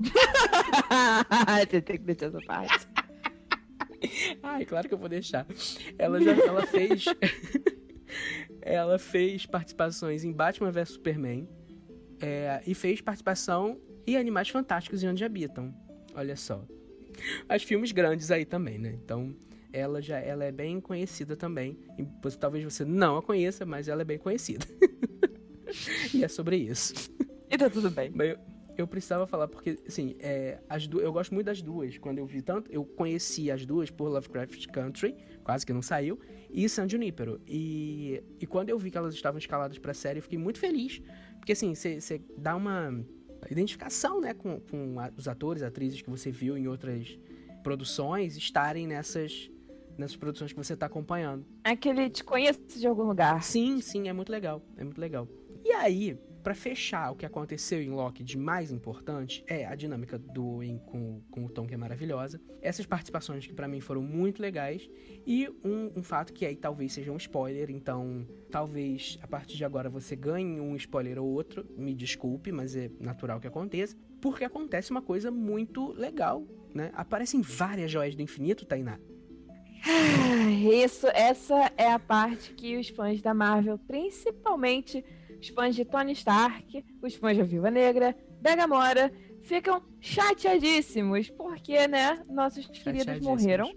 [1.70, 2.88] Você tem que deixar essa parte.
[4.42, 5.46] Ai, claro que eu vou deixar.
[5.98, 7.04] Ela já ela fez...
[8.62, 11.48] Ela fez participações em Batman vs Superman
[12.20, 15.74] é, e fez participação em Animais Fantásticos e Onde Habitam.
[16.14, 16.64] Olha só.
[17.48, 18.98] As filmes grandes aí também, né?
[19.02, 19.34] Então,
[19.72, 21.78] ela já ela é bem conhecida também.
[21.98, 22.04] E,
[22.36, 24.66] talvez você não a conheça, mas ela é bem conhecida.
[26.12, 26.94] e é sobre isso.
[27.50, 28.12] E tá tudo bem.
[28.76, 31.98] Eu, precisava falar porque, assim, é, as du eu gosto muito das duas.
[31.98, 36.18] Quando eu vi tanto, eu conheci as duas por Lovecraft Country, quase que não saiu,
[36.50, 37.40] e San Junipero.
[37.46, 41.00] E, e quando eu vi que elas estavam escaladas pra série, eu fiquei muito feliz.
[41.38, 43.04] Porque, assim, você dá uma
[43.50, 47.18] identificação, né, com, com os atores, atrizes que você viu em outras
[47.62, 49.50] produções estarem nessas
[49.98, 51.44] nessas produções que você está acompanhando.
[51.62, 53.42] É que ele te conhece de algum lugar.
[53.42, 54.62] Sim, sim, é muito legal.
[54.78, 55.28] É muito legal.
[55.64, 60.18] E aí, para fechar o que aconteceu em Loki de mais importante é a dinâmica
[60.18, 62.40] do Owen com, com o Tom, que é maravilhosa.
[62.62, 64.88] Essas participações que para mim foram muito legais.
[65.26, 69.64] E um, um, fato que aí talvez seja um spoiler, então talvez a partir de
[69.64, 71.66] agora você ganhe um spoiler ou outro.
[71.76, 73.96] Me desculpe, mas é natural que aconteça.
[74.20, 76.90] Porque acontece uma coisa muito legal, né?
[76.94, 78.98] Aparecem várias joias do infinito, Tainá.
[79.82, 85.02] Ah, isso, essa é a parte que os fãs da Marvel, principalmente
[85.40, 91.88] os fãs de Tony Stark, os fãs da Viúva Negra, da Gamora, ficam chateadíssimos, porque,
[91.88, 93.74] né, nossos queridos morreram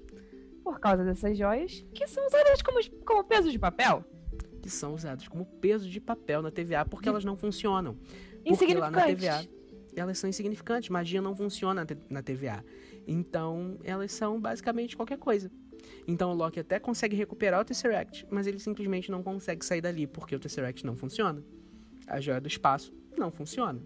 [0.64, 4.04] por causa dessas joias, que são usadas como, como peso de papel.
[4.62, 7.98] Que são usadas como peso de papel na TVA, porque elas não funcionam.
[8.46, 9.48] Porque lá na TVA
[9.96, 12.64] elas são insignificantes, magia não funciona na TVA.
[13.06, 15.52] Então, elas são basicamente qualquer coisa.
[16.08, 20.06] Então o Loki até consegue recuperar o Tesseract, mas ele simplesmente não consegue sair dali,
[20.08, 21.44] porque o Tesseract não funciona.
[22.08, 23.82] A joia do espaço não funciona.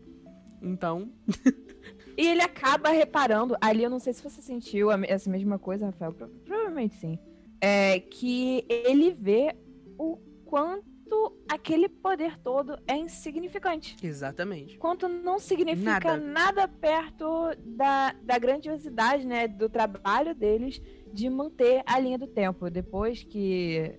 [0.61, 1.11] Então.
[2.17, 6.13] e ele acaba reparando, ali eu não sei se você sentiu essa mesma coisa, Rafael,
[6.13, 7.19] provavelmente sim.
[7.61, 9.55] É que ele vê
[9.97, 10.87] o quanto
[11.47, 13.95] aquele poder todo é insignificante.
[14.03, 14.77] Exatamente.
[14.77, 20.81] Quanto não significa nada, nada perto da, da grandiosidade, né, do trabalho deles
[21.13, 22.69] de manter a linha do tempo.
[22.69, 23.93] Depois que.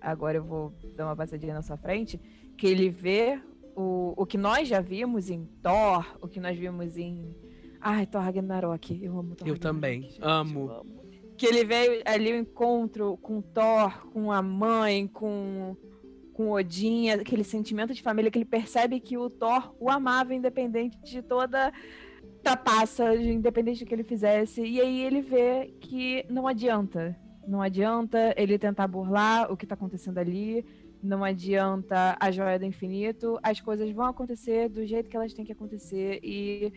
[0.00, 2.20] Agora eu vou dar uma passadinha na sua frente.
[2.56, 3.40] Que ele vê
[3.74, 7.34] o, o que nós já vimos em Thor, o que nós vimos em.
[7.80, 9.02] Ai, Thor Ragnarok.
[9.02, 10.02] Eu amo Thor Eu Ragnarok, também.
[10.02, 10.60] Gente, amo.
[10.60, 11.04] Eu amo.
[11.36, 15.76] Que ele veio ali o encontro com Thor, com a mãe, com
[16.34, 20.98] com Odin, aquele sentimento de família que ele percebe que o Thor o amava independente
[21.02, 21.72] de toda
[22.44, 24.62] trapaça, independente do que ele fizesse.
[24.62, 27.16] E aí ele vê que não adianta.
[27.48, 30.64] Não adianta ele tentar burlar o que tá acontecendo ali.
[31.02, 33.38] Não adianta a joia do infinito.
[33.42, 36.20] As coisas vão acontecer do jeito que elas têm que acontecer.
[36.22, 36.72] E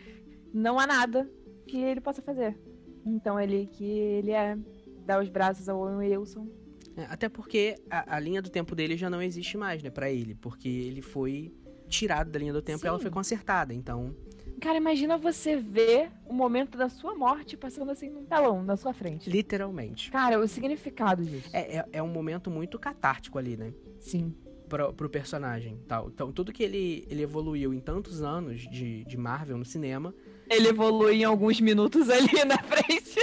[0.53, 1.29] não há nada
[1.67, 2.57] que ele possa fazer.
[3.05, 4.57] Então ele que ele é
[5.05, 6.47] dar os braços ao Owen Wilson.
[6.95, 10.09] É, até porque a, a, linha do tempo dele já não existe mais, né, para
[10.09, 11.53] ele, porque ele foi
[11.87, 12.87] tirado da linha do tempo Sim.
[12.87, 14.15] e ela foi consertada, então.
[14.59, 18.93] Cara, imagina você ver o momento da sua morte passando assim num telão na sua
[18.93, 19.29] frente.
[19.29, 20.09] Literalmente.
[20.09, 21.49] Cara, o significado disso.
[21.53, 23.71] É, é, é um momento muito catártico ali, né?
[23.99, 24.33] Sim.
[24.67, 26.09] Pro, pro personagem tal.
[26.09, 30.13] Então, tudo que ele, ele evoluiu em tantos anos de, de Marvel no cinema.
[30.49, 33.19] Ele evolui em alguns minutos ali na frente.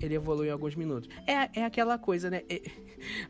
[0.00, 1.08] ele evolui em alguns minutos.
[1.26, 2.42] É, é aquela coisa, né?
[2.48, 2.62] É,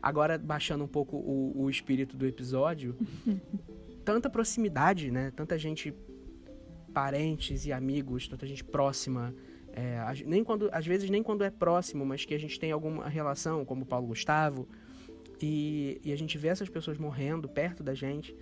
[0.01, 2.95] agora, baixando um pouco o, o espírito do episódio,
[4.03, 5.31] tanta proximidade, né?
[5.35, 5.93] Tanta gente,
[6.89, 9.33] parentes e amigos, tanta gente próxima.
[9.71, 13.07] É, nem quando, às vezes nem quando é próximo, mas que a gente tem alguma
[13.07, 14.67] relação, como o Paulo Gustavo,
[15.41, 18.35] e, e a gente vê essas pessoas morrendo perto da gente,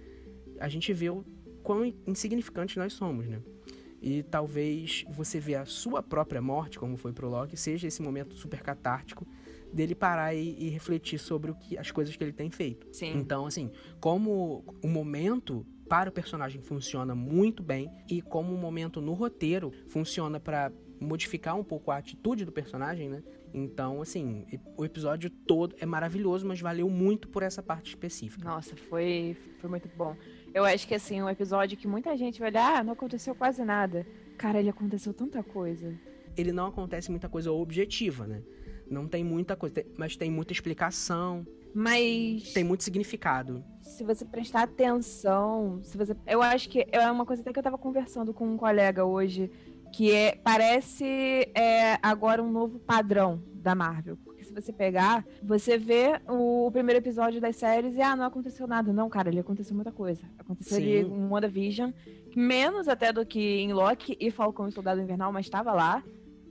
[0.60, 1.24] a gente vê o
[1.62, 3.42] quão insignificantes nós somos, né?
[4.02, 8.36] E talvez você ver a sua própria morte, como foi pro Loki, seja esse momento
[8.36, 9.28] super catártico
[9.74, 12.88] dele parar e, e, refletir sobre o que as coisas que ele tem feito.
[12.92, 13.18] Sim.
[13.18, 19.02] Então, assim, como o momento para o personagem funciona muito bem e como o momento
[19.02, 23.24] no roteiro funciona para modificar um pouco a atitude do personagem, né?
[23.54, 24.46] Então, assim,
[24.76, 28.44] o episódio todo é maravilhoso, mas valeu muito por essa parte específica.
[28.48, 30.16] Nossa, foi, foi muito bom.
[30.54, 33.64] Eu acho que, assim, um episódio que muita gente vai olhar, ah, não aconteceu quase
[33.64, 34.06] nada.
[34.38, 35.94] Cara, ele aconteceu tanta coisa.
[36.36, 38.44] Ele não acontece muita coisa objetiva, né?
[38.90, 41.46] Não tem muita coisa, mas tem muita explicação.
[41.74, 42.54] Mas.
[42.54, 43.64] Tem muito significado.
[43.82, 46.16] Se você prestar atenção, se você.
[46.26, 49.52] Eu acho que é uma coisa até que eu tava conversando com um colega hoje,
[49.94, 51.06] que é, parece
[51.56, 54.18] é, agora um novo padrão da Marvel
[54.62, 58.92] você pegar, você vê o, primeiro episódio das séries e, ah, não aconteceu nada.
[58.92, 60.24] Não, cara, ali aconteceu muita coisa.
[60.38, 60.84] Aconteceu Sim.
[60.84, 61.92] ali em WandaVision,
[62.36, 66.04] menos até do que em Loki e Falcão e Soldado Invernal, mas estava lá.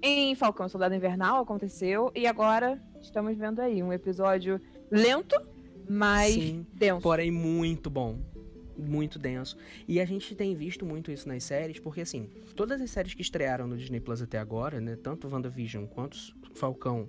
[0.03, 5.37] Em Falcão e Soldado Invernal aconteceu, e agora estamos vendo aí um episódio lento,
[5.88, 7.03] mas Sim, denso.
[7.03, 8.18] Porém, muito bom
[8.79, 9.57] muito denso.
[9.88, 13.22] E a gente tem visto muito isso nas séries, porque assim, todas as séries que
[13.22, 16.18] estrearam no Disney Plus até agora, né, tanto WandaVision quanto
[16.55, 17.09] Falcão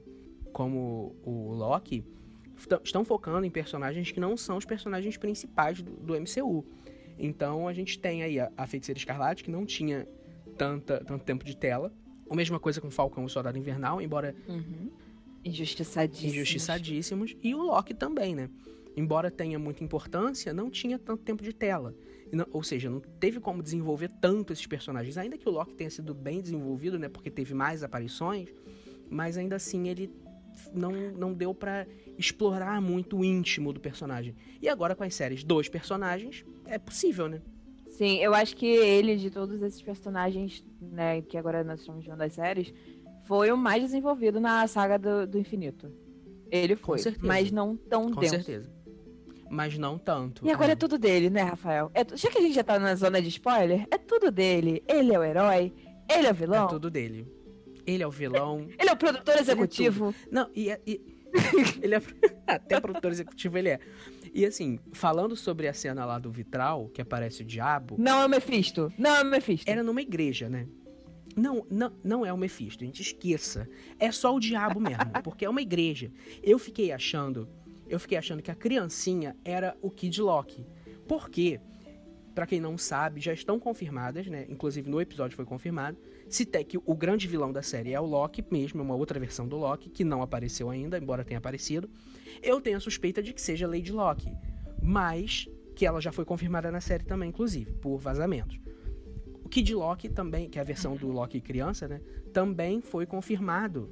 [0.53, 2.03] como o Loki,
[2.83, 6.65] estão focando em personagens que não são os personagens principais do, do MCU.
[7.19, 10.07] Então a gente tem aí a, a, Feiticeira Escarlate, que não tinha
[10.57, 11.91] tanta, tanto tempo de tela.
[12.29, 14.35] A mesma coisa com Falcão e o Soldado Invernal, embora.
[14.47, 14.89] Uhum.
[15.47, 16.33] Injustiçadíssimos.
[16.33, 17.35] Injustiçadíssimos.
[17.41, 18.49] E o Loki também, né?
[18.95, 21.93] Embora tenha muita importância, não tinha tanto tempo de tela.
[22.31, 25.17] Não, ou seja, não teve como desenvolver tanto esses personagens.
[25.17, 27.07] Ainda que o Loki tenha sido bem desenvolvido, né?
[27.07, 28.49] Porque teve mais aparições.
[29.09, 30.11] Mas ainda assim ele
[30.73, 34.35] não, não deu para explorar muito o íntimo do personagem.
[34.61, 37.41] E agora com as séries dos personagens, é possível, né?
[37.97, 42.21] Sim, eu acho que ele, de todos esses personagens, né, que agora nós estamos vendo
[42.21, 42.71] as séries,
[43.27, 45.91] foi o mais desenvolvido na saga do, do infinito.
[46.49, 48.37] Ele foi, mas não tão com denso.
[48.37, 48.71] Com certeza.
[49.49, 50.45] Mas não tanto.
[50.45, 50.73] E agora é.
[50.73, 51.91] é tudo dele, né, Rafael?
[51.93, 54.83] É, já que a gente já tá na zona de spoiler, é tudo dele.
[54.87, 55.73] Ele é o herói,
[56.09, 56.65] ele é o vilão.
[56.65, 57.27] É tudo dele.
[57.85, 58.67] Ele é o vilão.
[58.77, 60.09] Ele é o produtor é executivo.
[60.09, 61.01] É Não, e, é, e...
[61.81, 62.01] ele é
[62.47, 63.79] até produtor executivo ele é.
[64.33, 67.95] E assim, falando sobre a cena lá do vitral, que aparece o diabo.
[67.97, 68.91] Não é o Mephisto.
[68.97, 69.69] Não é o Mephisto.
[69.69, 70.67] Era numa igreja, né?
[71.37, 73.69] Não, não, não é o Mephisto, a gente esqueça.
[73.99, 76.11] É só o diabo mesmo, porque é uma igreja.
[76.41, 77.47] Eu fiquei achando,
[77.87, 80.65] eu fiquei achando que a criancinha era o Kid Loki.
[81.07, 81.61] Por quê?
[82.33, 84.45] Para quem não sabe, já estão confirmadas, né?
[84.49, 85.97] Inclusive no episódio foi confirmado
[86.29, 89.47] se que o grande vilão da série é o Loki mesmo, é uma outra versão
[89.47, 91.89] do Loki, que não apareceu ainda, embora tenha aparecido.
[92.41, 94.31] Eu tenho a suspeita de que seja Lady Loki,
[94.81, 98.59] mas que ela já foi confirmada na série também, inclusive, por vazamentos.
[99.47, 102.01] O Kid Loki também, que é a versão do Loki criança, né,
[102.33, 103.89] também foi confirmado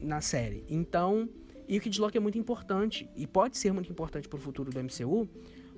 [0.00, 0.64] na série.
[0.70, 1.28] Então,
[1.68, 4.70] e o Kid Loki é muito importante, e pode ser muito importante para o futuro
[4.70, 5.28] do MCU,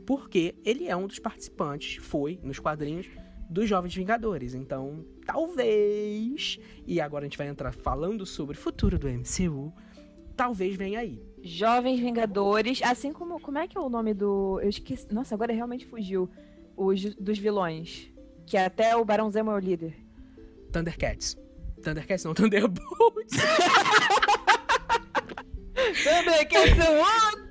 [0.06, 3.08] porque ele é um dos participantes, foi, nos quadrinhos,
[3.50, 4.54] dos Jovens Vingadores.
[4.54, 9.72] Então, talvez, e agora a gente vai entrar falando sobre o futuro do MCU,
[10.36, 11.20] talvez venha aí.
[11.42, 13.40] Jovens Vingadores, assim como.
[13.40, 14.60] Como é que é o nome do.
[14.62, 15.12] Eu esqueci.
[15.12, 16.30] Nossa, agora realmente fugiu.
[16.76, 18.16] Os dos vilões.
[18.48, 19.94] Que até o Barão Zemo é o líder.
[20.72, 21.36] Thundercats.
[21.82, 23.36] Thundercats não, Thunderbolts.
[26.02, 27.48] Thundercats é outro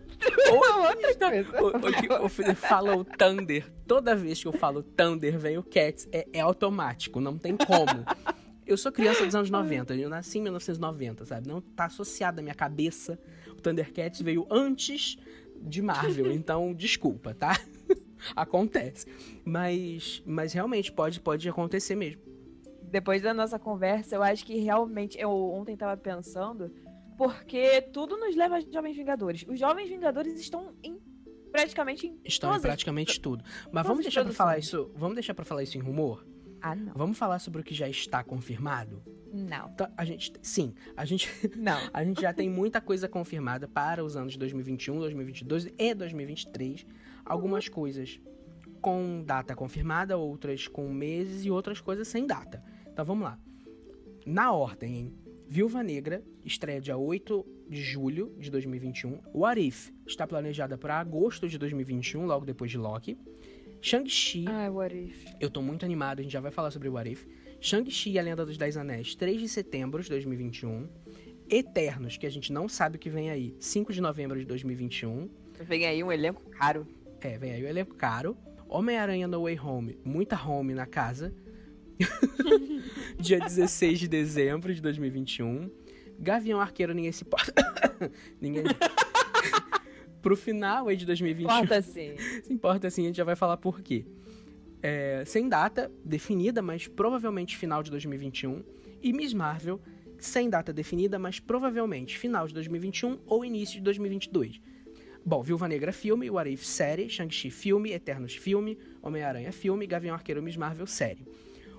[1.62, 2.55] outra coisa.
[2.55, 3.71] fala o Thunder.
[3.86, 6.07] Toda vez que eu falo Thunder, vem o Cats.
[6.12, 8.03] É, é automático, não tem como.
[8.65, 11.47] Eu sou criança dos anos 90, eu nasci em 1990, sabe?
[11.47, 13.19] Não tá associado à minha cabeça.
[13.49, 15.15] O Thundercats veio antes
[15.62, 17.60] de Marvel, então desculpa, tá?
[18.36, 19.08] Acontece.
[19.45, 22.21] Mas, mas realmente pode, pode acontecer mesmo.
[22.84, 25.19] Depois da nossa conversa, eu acho que realmente.
[25.19, 26.71] Eu ontem tava pensando,
[27.17, 29.45] porque tudo nos leva a Jovens Vingadores.
[29.47, 30.97] Os Jovens Vingadores estão em
[31.51, 33.43] praticamente em Estão em praticamente tudo.
[33.71, 34.91] Mas vamos deixar para falar isso.
[34.95, 36.25] Vamos deixar para falar isso em rumor?
[36.62, 36.93] Ah, não.
[36.93, 39.01] Vamos falar sobre o que já está confirmado?
[39.34, 39.69] Não.
[39.73, 41.80] Então, a gente, sim, a gente, não.
[41.93, 46.86] a gente já tem muita coisa confirmada para os anos 2021, 2022 e 2023.
[47.28, 48.20] Algumas coisas
[48.82, 52.63] com data confirmada, outras com meses e outras coisas sem data.
[52.88, 53.40] Então vamos lá.
[54.26, 55.13] Na ordem, hein?
[55.50, 59.20] Viúva Negra estreia dia 8 de julho de 2021.
[59.34, 63.18] What If está planejada para agosto de 2021, logo depois de Loki.
[63.82, 64.46] Shang-Chi.
[64.48, 65.26] Ai, What If.
[65.40, 67.26] Eu tô muito animado, a gente já vai falar sobre o What If.
[67.60, 70.88] Shang-Chi e a Lenda dos Dez Anéis, 3 de setembro de 2021.
[71.50, 75.30] Eternos, que a gente não sabe o que vem aí, 5 de novembro de 2021.
[75.62, 76.86] Vem aí um elenco caro.
[77.21, 78.38] É, vem aí o elenco caro.
[78.69, 81.34] Homem-Aranha No Way Home, muita home na casa.
[83.19, 85.71] Dia 16 de dezembro de 2021.
[86.19, 87.53] Gavião Arqueiro, ninguém se importa.
[88.41, 88.63] ninguém.
[90.21, 91.49] Pro final aí de 2021.
[91.49, 92.15] Importa sim.
[92.43, 94.06] Se importa sim, a gente já vai falar por quê.
[94.82, 98.63] É, sem data definida, mas provavelmente final de 2021.
[99.01, 99.80] E Miss Marvel,
[100.19, 104.60] sem data definida, mas provavelmente final de 2021 ou início de 2022.
[105.28, 110.42] Bom, Viúva Negra filme, What If série, Shang-Chi filme, Eternos filme, Homem-Aranha filme, Gavião Arqueiro
[110.42, 111.28] Miss Marvel série.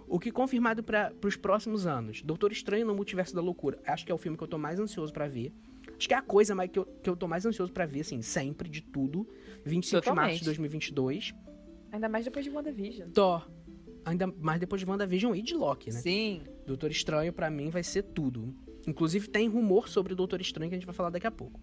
[0.06, 2.20] O que confirmado para os próximos anos?
[2.20, 3.78] Doutor Estranho no Multiverso da Loucura.
[3.86, 5.50] Acho que é o filme que eu tô mais ansioso para ver.
[5.96, 8.00] Acho que é a coisa mais que eu, que eu tô mais ansioso para ver,
[8.00, 9.26] assim, sempre, de tudo.
[9.64, 10.24] 25 Totalmente.
[10.24, 11.34] de março de 2022.
[11.90, 13.08] Ainda mais depois de WandaVision.
[13.12, 13.48] Thor.
[14.04, 16.00] Ainda mais depois de WandaVision e de Loki, né?
[16.00, 16.42] Sim.
[16.66, 18.54] Doutor Estranho, para mim, vai ser tudo.
[18.86, 21.58] Inclusive, tem rumor sobre o Doutor Estranho que a gente vai falar daqui a pouco.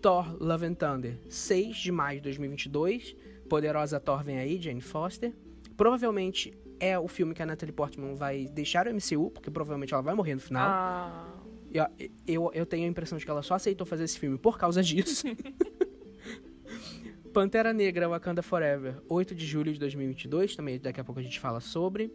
[0.00, 3.16] Thor Love and Thunder, 6 de maio de 2022.
[3.48, 5.32] Poderosa Thor vem aí, Jane Foster.
[5.76, 10.02] Provavelmente é o filme que a Natalie Portman vai deixar o MCU, porque provavelmente ela
[10.02, 10.68] vai morrer no final.
[10.68, 11.28] Ah.
[11.72, 11.86] Eu,
[12.26, 14.82] eu, eu tenho a impressão de que ela só aceitou fazer esse filme por causa
[14.82, 15.26] disso.
[17.32, 21.38] Pantera Negra Wakanda Forever, 8 de julho de 2022, também daqui a pouco a gente
[21.38, 22.10] fala sobre.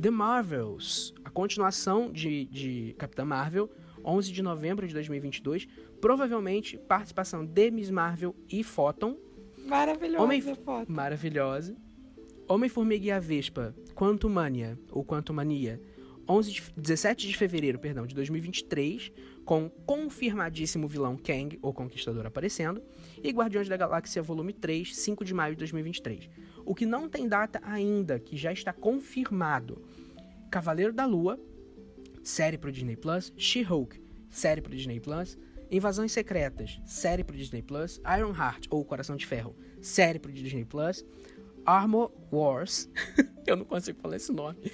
[0.00, 3.70] The Marvels, a continuação de, de Capitã Marvel,
[4.04, 5.66] 11 de novembro de 2022.
[6.00, 9.16] Provavelmente participação de Miss Marvel e Photon.
[9.66, 10.90] Maravilhosa Homem- foto.
[10.90, 11.76] Maravilhosa.
[12.48, 15.78] Homem-Formiga e a Vespa, Quantumania, ou Quantumania,
[16.26, 19.12] 11 de, 17 de fevereiro, perdão, de 2023,
[19.44, 22.82] com confirmadíssimo vilão Kang, ou Conquistador, aparecendo,
[23.22, 26.30] e Guardiões da Galáxia Volume 3, 5 de maio de 2023.
[26.64, 29.82] O que não tem data ainda, que já está confirmado.
[30.50, 31.38] Cavaleiro da Lua,
[32.22, 34.00] série pro Disney Plus, She-Hulk,
[34.30, 35.38] série pro Disney Plus,
[35.70, 40.64] Invasões Secretas, série pro Disney Plus, Iron Heart, ou Coração de Ferro, série pro Disney
[40.64, 41.04] Plus,
[41.66, 42.88] Armor Wars,
[43.46, 44.72] eu não consigo falar esse nome,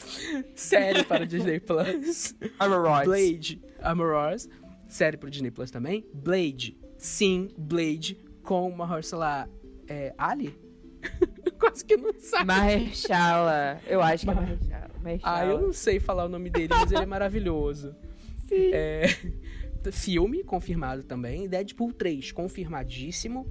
[0.54, 2.35] série para o Disney Plus,
[3.07, 4.48] Blade, Armor Wars,
[4.88, 9.48] série pro Disney Plus também, Blade, sim, Blade, com Mahershala
[9.88, 10.63] é, Ali?
[11.58, 12.44] Quase que não sabe.
[12.46, 13.80] Mahershala.
[13.86, 14.90] Eu acho que é Mar- Mahershala.
[15.02, 15.38] Mahershala.
[15.38, 17.94] Ah, eu não sei falar o nome dele, mas ele é maravilhoso.
[18.48, 18.70] Sim.
[18.72, 19.04] É,
[19.92, 21.48] filme confirmado também.
[21.48, 23.46] Deadpool 3, confirmadíssimo.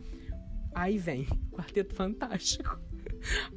[0.76, 2.80] Aí vem Quarteto Fantástico.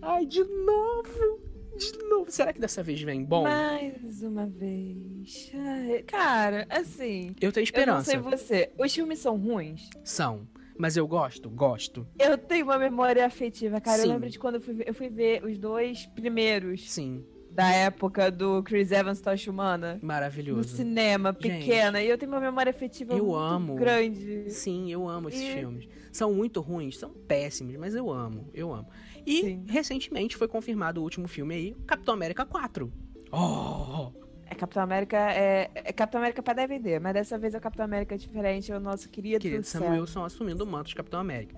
[0.02, 1.40] Ai, de novo!
[1.76, 2.30] De novo.
[2.30, 3.42] Será que dessa vez vem bom?
[3.42, 5.50] Mais uma vez.
[5.54, 7.34] Ai, Cara, assim.
[7.40, 8.10] Eu tenho Eu não esperança.
[8.10, 8.70] sei você.
[8.78, 9.90] Os filmes são ruins?
[10.02, 10.48] São.
[10.78, 11.48] Mas eu gosto?
[11.50, 12.06] Gosto.
[12.18, 13.98] Eu tenho uma memória afetiva, cara.
[14.02, 14.08] Sim.
[14.08, 17.24] Eu lembro de quando eu fui, ver, eu fui ver os dois primeiros Sim.
[17.50, 19.98] da época do Chris Evans Tocha Humana.
[20.00, 20.76] No Maravilhoso.
[20.76, 22.02] cinema, Gente, pequena.
[22.02, 23.74] E eu tenho uma memória afetiva eu muito amo.
[23.76, 24.50] grande.
[24.50, 25.88] Sim, eu amo esses E- filmes.
[26.12, 28.88] São muito ruins, são péssimos, mas eu amo, eu amo.
[29.26, 29.64] E Sim.
[29.68, 32.90] recentemente foi confirmado o último filme aí, Capitão América 4.
[33.32, 34.12] Oh!
[34.48, 37.84] É Capitão América é, é Capitão América pra DVD, mas dessa vez é o Capitão
[37.84, 39.90] América diferente, é o nosso querido, Querido Sam.
[39.90, 41.56] Wilson assumindo o manto de Capitão América.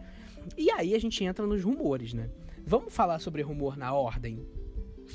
[0.56, 2.30] E aí a gente entra nos rumores, né?
[2.66, 4.46] Vamos falar sobre rumor na ordem?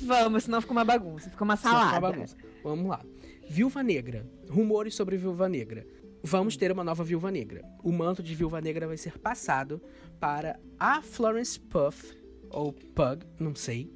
[0.02, 2.06] Vamos, senão fica uma bagunça, fica uma Senão fica salada.
[2.06, 2.36] uma bagunça.
[2.62, 3.00] Vamos lá.
[3.48, 4.26] Viúva Negra.
[4.48, 5.86] Rumores sobre Viúva Negra.
[6.22, 7.62] Vamos ter uma nova Viúva Negra.
[7.82, 9.80] O manto de Viúva Negra vai ser passado
[10.18, 12.16] para a Florence Puff,
[12.50, 13.92] ou Pug, não sei.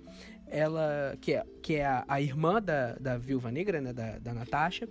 [0.50, 4.34] Ela, que é, que é a, a irmã da, da Viúva Negra, né, da, da
[4.34, 4.88] Natasha.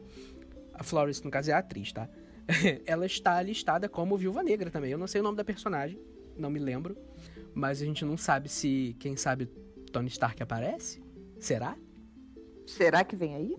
[0.74, 2.08] A Florence, no caso, é a atriz, tá?
[2.86, 4.92] Ela está listada como Viúva Negra também.
[4.92, 6.00] Eu não sei o nome da personagem,
[6.38, 6.98] não me lembro.
[7.54, 9.48] Mas a gente não sabe se, quem sabe,
[9.92, 11.02] Tony Stark aparece?
[11.40, 11.76] Será?
[12.66, 13.56] Será que vem aí?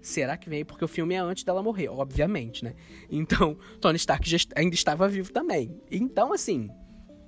[0.00, 0.64] Será que vem aí?
[0.64, 2.74] Porque o filme é antes dela morrer, obviamente, né?
[3.10, 4.24] Então, Tony Stark
[4.54, 5.80] ainda estava vivo também.
[5.90, 6.70] Então, assim,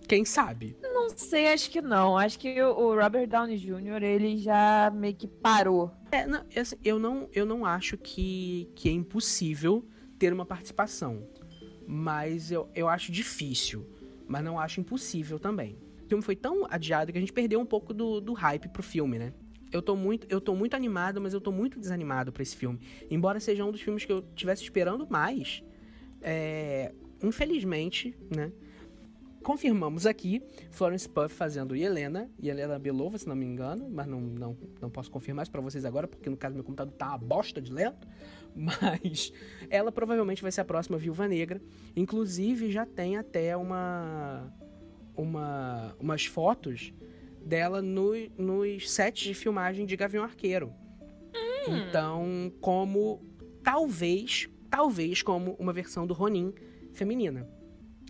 [0.09, 0.77] quem sabe?
[1.03, 2.16] Não sei, acho que não.
[2.16, 5.90] Acho que o Robert Downey Jr., ele já meio que parou.
[6.11, 9.84] É, não, assim, eu, não, eu não acho que, que é impossível
[10.18, 11.26] ter uma participação.
[11.86, 13.86] Mas eu, eu acho difícil.
[14.26, 15.76] Mas não acho impossível também.
[16.05, 18.82] O filme foi tão adiado que a gente perdeu um pouco do, do hype pro
[18.82, 19.32] filme, né?
[19.72, 22.78] eu tô muito, eu tô muito animado, mas eu tô muito desanimado para esse filme.
[23.11, 25.64] Embora seja um dos filmes que eu tivesse esperando mais,
[26.20, 26.92] é,
[27.22, 28.53] infelizmente, né?
[29.43, 34.20] Confirmamos aqui Florence Puff fazendo Helena, e Helena Belova, se não me engano, mas não,
[34.20, 37.18] não, não posso confirmar isso pra vocês agora, porque no caso meu computador tá uma
[37.18, 38.07] bosta de lento.
[38.55, 39.32] Mas
[39.70, 41.59] ela provavelmente vai ser a próxima Viúva Negra.
[41.97, 44.53] Inclusive já tem até uma,
[45.16, 46.93] uma umas fotos
[47.43, 50.70] dela no, nos sets de filmagem de Gavião Arqueiro.
[51.34, 51.76] Hum.
[51.88, 53.22] Então, como
[53.62, 56.53] talvez, talvez como uma versão do Ronin
[56.93, 57.49] feminina.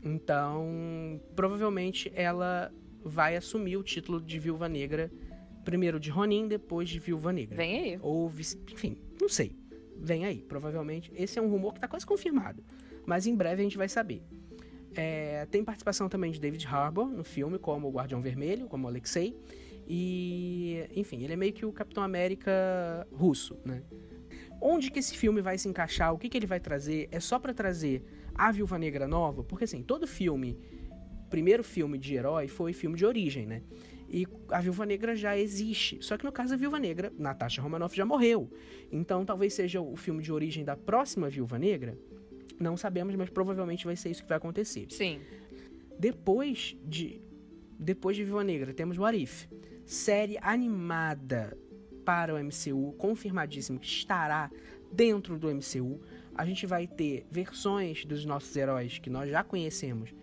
[0.02, 2.72] Então, provavelmente ela
[3.04, 5.10] vai assumir o título de Viúva Negra,
[5.64, 7.56] primeiro de Ronin, depois de Viúva Negra.
[7.56, 7.98] Vem aí.
[8.02, 8.30] Ou,
[8.70, 9.56] enfim, não sei.
[9.96, 11.12] Vem aí, provavelmente.
[11.14, 12.64] Esse é um rumor que está quase confirmado.
[13.06, 14.22] Mas em breve a gente vai saber.
[14.94, 18.88] É, tem participação também de David Harbour no filme, como o Guardião Vermelho, como o
[18.88, 19.36] Alexei.
[19.86, 23.82] E, enfim, ele é meio que o Capitão América russo, né?
[24.60, 26.12] Onde que esse filme vai se encaixar?
[26.14, 27.08] O que, que ele vai trazer?
[27.10, 28.04] É só para trazer
[28.34, 29.42] a Viúva Negra nova?
[29.42, 30.58] Porque, assim, todo filme,
[31.30, 33.62] primeiro filme de herói foi filme de origem, né?
[34.08, 35.98] E a Viúva Negra já existe.
[36.02, 38.50] Só que no caso da Viúva Negra, Natasha Romanoff já morreu.
[38.90, 41.98] Então talvez seja o filme de origem da próxima Viúva Negra,
[42.60, 44.86] não sabemos, mas provavelmente vai ser isso que vai acontecer.
[44.90, 45.20] Sim.
[45.98, 47.20] Depois de
[47.78, 49.48] depois de Viva Negra, temos What If,
[49.84, 51.58] série animada
[52.04, 54.50] para o MCU, confirmadíssimo que estará
[54.92, 56.00] dentro do MCU.
[56.34, 60.14] A gente vai ter versões dos nossos heróis que nós já conhecemos.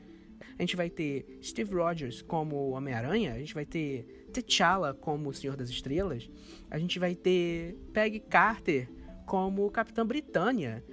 [0.58, 5.34] A gente vai ter Steve Rogers como Homem-Aranha, a gente vai ter T'Challa como o
[5.34, 6.30] Senhor das Estrelas,
[6.70, 8.90] a gente vai ter Peggy Carter
[9.26, 10.84] como Capitã Britânia.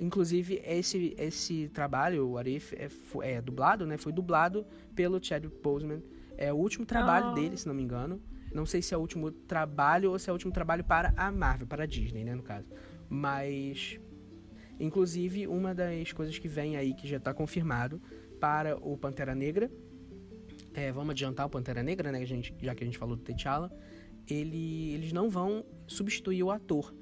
[0.00, 2.88] Inclusive, esse, esse trabalho, o Arif, é,
[3.22, 3.96] é, dublado, né?
[3.96, 4.66] Foi dublado
[4.96, 6.02] pelo Chadwick Boseman.
[6.36, 7.34] É o último trabalho oh.
[7.34, 8.20] dele, se não me engano.
[8.52, 11.30] Não sei se é o último trabalho ou se é o último trabalho para a
[11.30, 12.66] Marvel, para a Disney, né, no caso.
[13.08, 14.00] Mas,
[14.82, 18.02] inclusive, uma das coisas que vem aí, que já está confirmado,
[18.40, 19.70] para o Pantera Negra,
[20.74, 23.70] é, vamos adiantar o Pantera Negra, né, gente, já que a gente falou do T'Challa,
[24.28, 26.92] ele, eles não vão substituir o ator.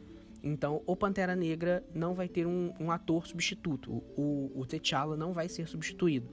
[0.42, 4.02] Então, o Pantera Negra não vai ter um, um ator substituto.
[4.16, 6.30] O, o T'Challa não vai ser substituído.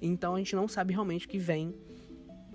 [0.00, 1.74] Então, a gente não sabe realmente o que vem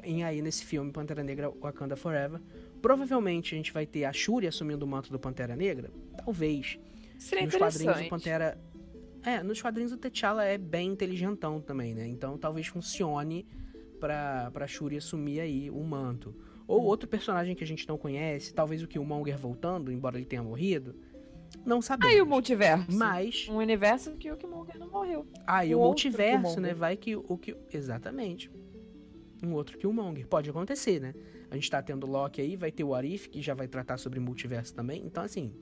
[0.03, 2.39] em aí nesse filme Pantera Negra Wakanda Forever.
[2.81, 5.91] Provavelmente a gente vai ter a Shuri assumindo o manto do Pantera Negra.
[6.23, 6.77] Talvez.
[7.17, 8.57] Seria nos quadrinhos o Pantera.
[9.23, 12.07] É, nos quadrinhos o T'Challa é bem inteligentão também, né?
[12.07, 13.47] Então talvez funcione
[13.99, 16.35] pra, pra Shuri assumir aí o manto.
[16.67, 20.43] Ou outro personagem que a gente não conhece, talvez o Killmonger voltando, embora ele tenha
[20.43, 20.95] morrido.
[21.63, 22.13] Não sabemos.
[22.13, 22.91] Aí o multiverso.
[22.91, 23.47] Mas.
[23.49, 25.27] Um universo que o Killmonger não morreu.
[25.45, 26.73] Aí o, o multiverso, né?
[26.73, 27.55] Vai que o que.
[27.71, 28.51] Exatamente.
[29.43, 30.27] Um outro Killmonger.
[30.27, 31.13] Pode acontecer, né?
[31.49, 34.19] A gente tá tendo Loki aí, vai ter o Arif, que já vai tratar sobre
[34.19, 35.03] multiverso também.
[35.05, 35.53] Então, assim.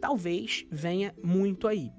[0.00, 1.90] Talvez venha muito aí.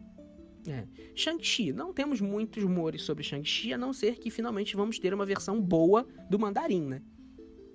[0.68, 0.86] É.
[1.16, 1.72] Shang-Chi.
[1.74, 5.62] Não temos muitos rumores sobre Shang-Chi, a não ser que finalmente vamos ter uma versão
[5.62, 7.02] boa do Mandarim, né?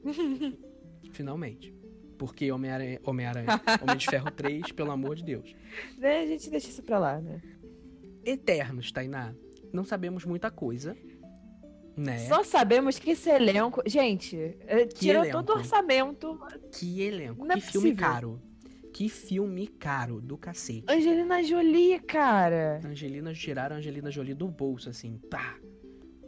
[1.13, 1.75] Finalmente.
[2.19, 3.27] Porque Homem-Aranha, Homem,
[3.83, 5.55] Homem de Ferro 3, pelo amor de Deus.
[5.99, 7.43] Né, a gente deixa isso pra lá, né?
[8.25, 9.35] Eternos, Tainá.
[9.73, 10.97] Não sabemos muita coisa.
[11.97, 12.27] Né?
[12.27, 13.83] Só sabemos que esse elenco.
[13.87, 16.39] Gente, eh, tirou todo o orçamento.
[16.73, 17.45] Que elenco.
[17.47, 17.81] É que possível.
[17.81, 18.43] filme caro.
[18.95, 20.85] Que filme caro do cacete.
[20.89, 22.81] Angelina Jolie, cara.
[22.85, 25.19] Angelina, tiraram a Angelina Jolie do bolso, assim.
[25.29, 25.59] Tá.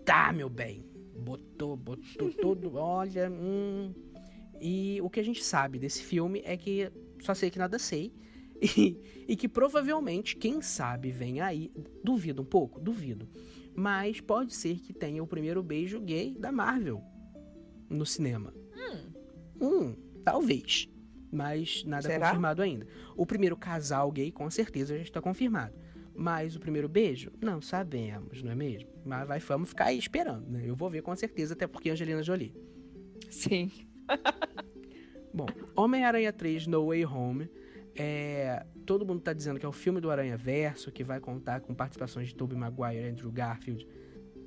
[0.05, 0.85] Tá, meu bem.
[1.17, 2.75] Botou, botou todo.
[2.75, 3.31] Olha.
[3.31, 3.95] Hum.
[4.61, 6.91] E o que a gente sabe desse filme é que
[7.21, 8.13] só sei que nada sei.
[8.61, 11.71] E, e que provavelmente, quem sabe, vem aí.
[12.03, 13.29] Duvido um pouco, duvido.
[13.77, 17.01] Mas pode ser que tenha o primeiro beijo gay da Marvel
[17.89, 18.53] no cinema.
[18.75, 19.13] Hum,
[19.61, 20.89] hum talvez.
[21.37, 22.29] Mas nada Será?
[22.29, 22.87] confirmado ainda.
[23.15, 25.75] O primeiro casal gay, com certeza, já está confirmado.
[26.15, 27.31] Mas o primeiro beijo?
[27.43, 28.89] Não sabemos, não é mesmo?
[29.05, 30.63] Mas vai, vamos ficar aí esperando, né?
[30.65, 32.55] Eu vou ver com certeza, até porque Angelina Jolie.
[33.31, 33.71] Sim.
[35.33, 37.51] Bom, Homem-Aranha 3 No Way Home.
[37.95, 41.61] É, todo mundo tá dizendo que é o filme do Aranha Verso, que vai contar
[41.61, 43.87] com participações de Tobey Maguire e Andrew Garfield.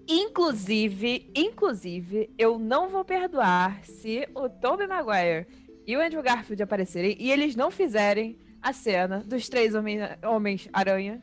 [0.08, 5.46] Inclusive, inclusive, eu não vou perdoar se o Tobey Maguire
[5.90, 11.20] e o Andrew Garfield aparecerem e eles não fizerem a cena dos três Homens-Aranha.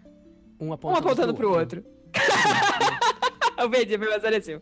[0.59, 1.85] Um Um apontando, apontando pro outro.
[3.57, 4.61] Eu perdi, mas apareceu.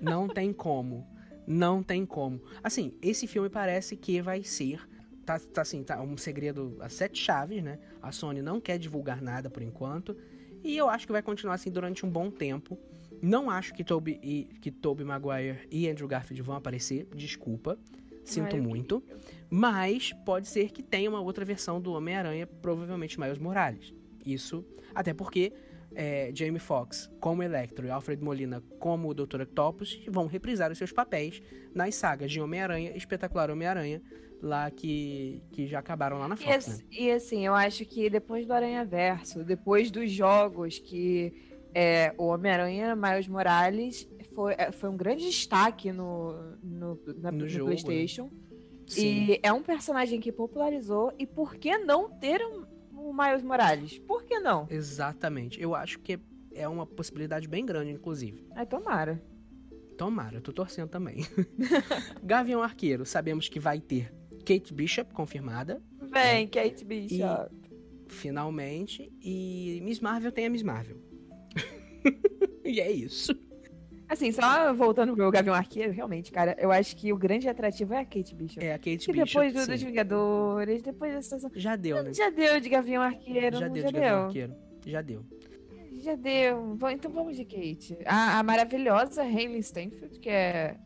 [0.00, 1.06] Não tem como.
[1.46, 2.40] Não tem como.
[2.64, 4.80] Assim, esse filme parece que vai ser.
[5.26, 7.78] Tá, tá assim, tá um segredo a sete chaves, né?
[8.00, 10.16] A Sony não quer divulgar nada por enquanto.
[10.64, 12.78] E eu acho que vai continuar assim durante um bom tempo.
[13.20, 17.06] Não acho que Toby, e, que Tobey Maguire e Andrew Garfield vão aparecer.
[17.14, 17.78] Desculpa.
[18.24, 19.02] Sinto muito.
[19.50, 23.92] Mas pode ser que tenha uma outra versão do Homem-Aranha, provavelmente Miles Morales.
[24.24, 24.64] Isso,
[24.94, 25.52] até porque
[25.94, 29.42] é, Jamie Foxx como Electro e Alfred Molina como o Dr.
[29.42, 31.42] Octopus vão reprisar os seus papéis
[31.74, 34.00] nas sagas de Homem-Aranha e Espetacular Homem-Aranha,
[34.40, 36.84] lá que, que já acabaram lá na E, Fox, ass- né?
[36.90, 41.32] e assim, eu acho que depois do Aranha Verso, depois dos jogos que
[41.74, 47.38] é, o Homem-Aranha Miles Morales foi, é, foi um grande destaque no, no, na- No
[47.38, 47.58] no né?
[47.58, 48.30] PlayStation.
[48.86, 49.26] Sim.
[49.32, 51.12] E é um personagem que popularizou.
[51.18, 53.98] E por que não ter um, um Miles Morales?
[54.00, 54.66] Por que não?
[54.70, 55.60] Exatamente.
[55.60, 56.18] Eu acho que
[56.54, 58.44] é uma possibilidade bem grande, inclusive.
[58.54, 59.22] Ai, tomara.
[59.96, 61.24] Tomara, eu tô torcendo também.
[62.22, 64.12] Gavião Arqueiro, sabemos que vai ter
[64.44, 65.80] Kate Bishop confirmada,
[66.10, 67.54] Vem, Kate Bishop.
[68.08, 70.96] finalmente, e Miss Marvel tem a Miss Marvel.
[72.64, 73.32] e é isso.
[74.12, 78.00] Assim, só voltando pro Gavião Arqueiro, realmente, cara, eu acho que o grande atrativo é
[78.00, 78.62] a Kate Bishop.
[78.62, 79.24] É a Kate que Bishop.
[79.24, 81.50] depois do, dos Vingadores, depois situação.
[81.54, 82.12] Já deu, né?
[82.12, 84.26] Já deu de Gavião Arqueiro, Já deu já de Gavião deu.
[84.26, 84.54] Arqueiro.
[84.84, 85.24] Já deu.
[86.02, 86.78] Já deu.
[86.92, 87.96] Então vamos de Kate.
[88.04, 90.76] A, a maravilhosa Hayley Stenfield, que é.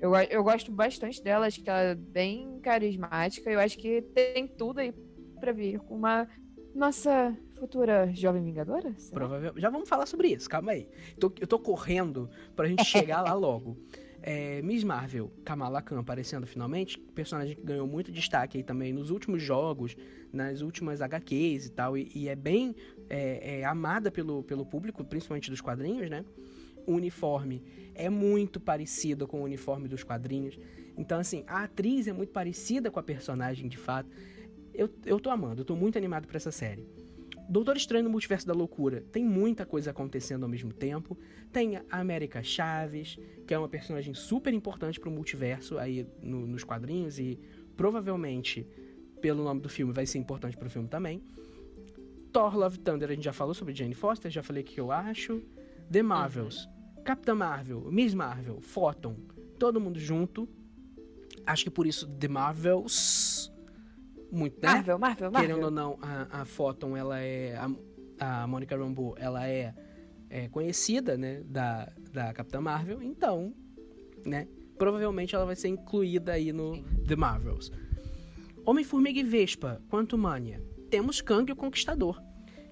[0.00, 3.48] Eu, eu gosto bastante dela, acho que ela é bem carismática.
[3.48, 4.92] Eu acho que tem tudo aí
[5.38, 6.26] pra vir com uma
[6.74, 8.94] nossa futura jovem vingadora.
[9.12, 9.52] Provável...
[9.56, 10.88] Já vamos falar sobre isso, calma aí.
[11.18, 13.76] Tô- eu tô correndo pra gente chegar lá logo.
[14.20, 19.10] É, Miss Marvel, Kamala Khan aparecendo finalmente, personagem que ganhou muito destaque aí também nos
[19.10, 19.96] últimos jogos,
[20.32, 22.74] nas últimas HQs e tal, e, e é bem
[23.08, 26.24] é, é amada pelo, pelo público, principalmente dos quadrinhos, né?
[26.84, 27.62] O uniforme
[27.94, 30.58] é muito parecido com o uniforme dos quadrinhos.
[30.96, 34.10] Então, assim, a atriz é muito parecida com a personagem, de fato.
[34.74, 36.84] Eu, eu tô amando, eu tô muito animado pra essa série.
[37.48, 41.16] Doutor Estranho no Multiverso da Loucura tem muita coisa acontecendo ao mesmo tempo.
[41.50, 46.62] Tem a América Chaves, que é uma personagem super importante pro multiverso aí no- nos
[46.62, 47.38] quadrinhos e
[47.74, 48.66] provavelmente,
[49.22, 51.22] pelo nome do filme, vai ser importante pro filme também.
[52.30, 54.92] Thor Love Thunder, a gente já falou sobre Jane Foster, já falei o que eu
[54.92, 55.42] acho.
[55.90, 56.68] The Marvels,
[57.02, 59.16] Capitã Marvel, Miss Marvel, Photon,
[59.58, 60.46] todo mundo junto.
[61.46, 63.50] Acho que por isso The Marvels.
[64.30, 64.68] Muito, né?
[64.68, 65.48] Marvel, Marvel, Marvel.
[65.48, 67.56] Querendo ou não, a, a Photon, ela é.
[67.56, 69.74] A, a Monica Rambeau, ela é,
[70.28, 71.42] é conhecida, né?
[71.44, 73.02] Da, da Capitã Marvel.
[73.02, 73.54] Então,
[74.26, 74.46] né?
[74.76, 76.84] Provavelmente ela vai ser incluída aí no Sim.
[77.06, 77.72] The Marvels.
[78.64, 80.62] Homem-Formiga e Vespa, Quantumania.
[80.90, 82.22] Temos Kang o Conquistador,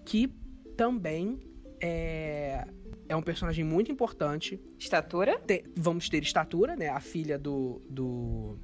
[0.04, 0.28] que
[0.76, 1.40] também
[1.80, 2.66] é,
[3.08, 4.60] é um personagem muito importante.
[4.78, 5.38] Estatura?
[5.38, 6.88] Te- vamos ter estatura, né?
[6.88, 7.82] A filha do.
[7.88, 8.58] do.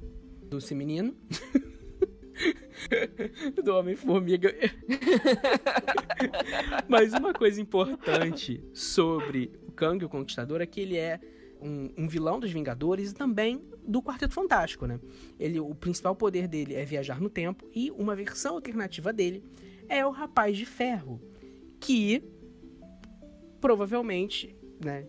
[0.49, 1.15] do menino.
[3.63, 4.53] do Homem-Formiga.
[6.87, 11.19] Mas uma coisa importante sobre o Kang, o Conquistador, é que ele é
[11.61, 14.99] um, um vilão dos Vingadores e também do Quarteto Fantástico, né?
[15.39, 19.43] Ele, o principal poder dele é viajar no tempo e uma versão alternativa dele
[19.87, 21.21] é o Rapaz de Ferro,
[21.79, 22.23] que
[23.59, 25.07] provavelmente, né?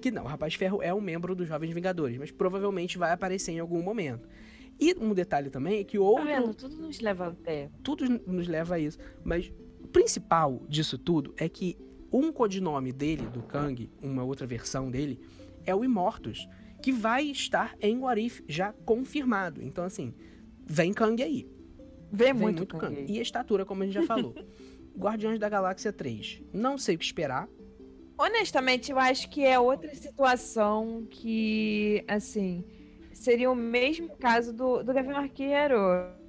[0.00, 3.12] Que não, o Rapaz de Ferro é um membro dos Jovens Vingadores, mas provavelmente vai
[3.12, 4.26] aparecer em algum momento.
[4.80, 6.54] E um detalhe também é que Tá outro vendo?
[6.54, 7.68] Tudo nos leva até.
[7.82, 8.98] tudo nos leva a isso.
[9.22, 9.52] Mas
[9.82, 11.76] o principal disso tudo é que
[12.12, 15.20] um codinome dele, do Kang, uma outra versão dele,
[15.64, 16.48] é o Imortus,
[16.82, 19.62] que vai estar em What If, já confirmado.
[19.62, 20.14] Então, assim,
[20.66, 21.46] vem Kang aí.
[22.10, 23.12] Vê Vem muito, muito, Kang Kang.
[23.12, 24.34] E a estatura, como a gente já falou.
[24.98, 26.42] Guardiões da Galáxia 3.
[26.52, 27.48] Não sei o que esperar.
[28.18, 32.64] Honestamente, eu acho que é outra situação que, assim,
[33.20, 35.74] seria o mesmo caso do, do Gavião Arqueiro.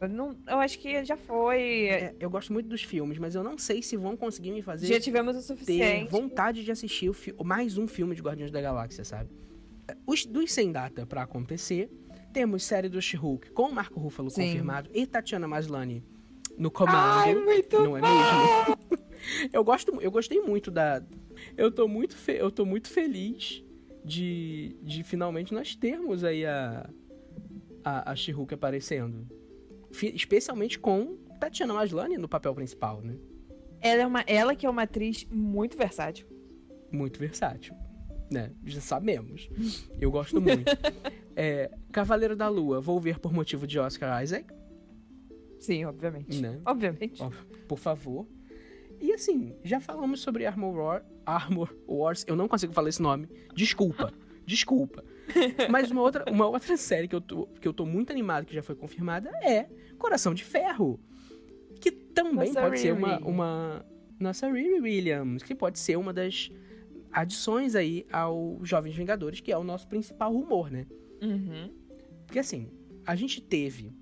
[0.02, 1.88] Eu, não, eu acho que já foi.
[1.88, 4.88] É, eu gosto muito dos filmes, mas eu não sei se vão conseguir me fazer
[4.88, 6.12] Já tivemos o ter suficiente.
[6.12, 9.30] vontade de assistir o fi- mais um filme de Guardiões da Galáxia, sabe?
[10.06, 11.90] Os dos sem data pra acontecer,
[12.34, 14.44] temos série do She-Hulk com o Marco Ruffalo Sim.
[14.46, 16.04] confirmado e Tatiana Maslany
[16.58, 18.78] no Ai, comando, muito não é mesmo?
[19.54, 21.02] eu gosto, eu gostei muito da
[21.58, 23.64] eu tô muito fe- eu tô muito feliz
[24.04, 26.90] de, de finalmente nós termos aí a
[27.84, 29.28] a, a She-Hulk aparecendo.
[29.92, 33.18] Especialmente com Tatiana Maslany no papel principal, né?
[33.82, 36.28] Ela, é uma, ela que é uma atriz muito versátil.
[36.92, 37.76] muito versátil,
[38.30, 38.52] né?
[38.64, 39.50] Já sabemos.
[40.00, 40.66] Eu gosto muito.
[41.34, 44.54] É, Cavaleiro da Lua, vou ver por motivo de Oscar Isaac.
[45.62, 46.42] Sim, obviamente.
[46.42, 46.60] Né?
[46.66, 47.24] Obviamente.
[47.70, 48.28] Por favor.
[49.00, 52.24] E assim, já falamos sobre Armor, War, Armor Wars.
[52.28, 53.28] Eu não consigo falar esse nome.
[53.56, 54.14] Desculpa.
[54.46, 55.04] desculpa.
[55.70, 58.54] Mas uma outra, uma outra série que eu, tô, que eu tô muito animado, que
[58.54, 61.00] já foi confirmada, é Coração de Ferro.
[61.80, 63.24] Que também Nossa pode ser uma, Riri.
[63.24, 63.86] uma.
[64.20, 65.44] Nossa Riri Williams.
[65.44, 66.52] Que pode ser uma das
[67.12, 70.86] adições aí ao Jovens Vingadores, que é o nosso principal rumor, né?
[71.22, 71.72] Uhum.
[72.26, 72.70] Porque assim,
[73.06, 73.94] a gente teve.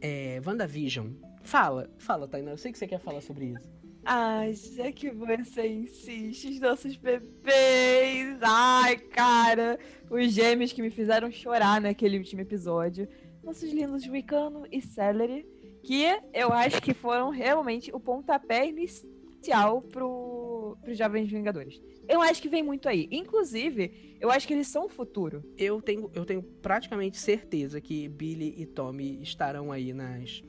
[0.00, 1.12] É, WandaVision.
[1.42, 2.50] Fala, fala, Tainá.
[2.52, 3.73] Eu sei que você quer falar sobre isso.
[4.04, 8.38] Ai, já que você insiste, os nossos bebês.
[8.42, 9.78] Ai, cara.
[10.10, 13.08] Os gêmeos que me fizeram chorar naquele último episódio.
[13.42, 15.46] Nossos lindos Wicano e Celery.
[15.82, 21.80] Que eu acho que foram realmente o pontapé inicial pro, pros Jovens Vingadores.
[22.06, 23.08] Eu acho que vem muito aí.
[23.10, 25.42] Inclusive, eu acho que eles são o futuro.
[25.56, 30.42] Eu tenho, eu tenho praticamente certeza que Billy e Tommy estarão aí nas.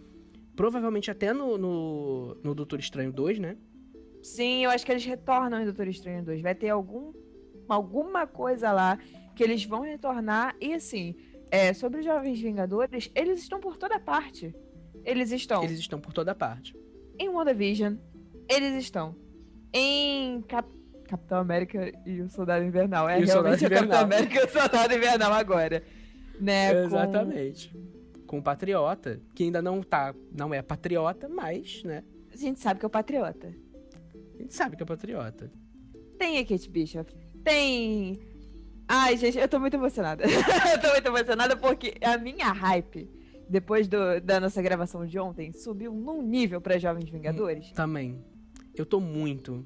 [0.55, 3.57] Provavelmente até no, no, no Doutor Estranho 2, né?
[4.23, 6.41] Sim, eu acho que eles retornam em Doutor Estranho 2.
[6.41, 7.13] Vai ter algum,
[7.67, 8.97] alguma coisa lá
[9.35, 10.55] que eles vão retornar.
[10.61, 11.15] E assim,
[11.51, 14.55] é, sobre os Jovens Vingadores, eles estão por toda parte.
[15.03, 16.75] Eles estão Eles estão por toda parte.
[17.19, 17.95] em WandaVision,
[18.49, 19.15] eles estão
[19.73, 20.73] em Cap-
[21.07, 23.07] Capitão América e o Soldado Invernal.
[23.09, 24.03] É E o Soldado realmente o Capitão Invernal.
[24.05, 25.83] América e o Soldado Invernal agora.
[26.39, 27.69] Né, Exatamente.
[27.71, 28.04] Com
[28.37, 30.13] o Patriota, que ainda não tá.
[30.31, 32.03] Não é patriota, mas, né?
[32.33, 33.53] A gente sabe que é o Patriota.
[34.33, 35.49] A gente sabe que é patriota.
[36.17, 37.13] Tem a Kate Bishop.
[37.43, 38.19] Tem.
[38.87, 40.23] Ai, gente, eu tô muito emocionada.
[40.27, 43.09] eu tô muito emocionada porque a minha hype,
[43.49, 47.71] depois do- da nossa gravação de ontem, subiu num nível pra Jovens Vingadores.
[47.71, 48.23] Também.
[48.75, 49.65] Eu tô muito.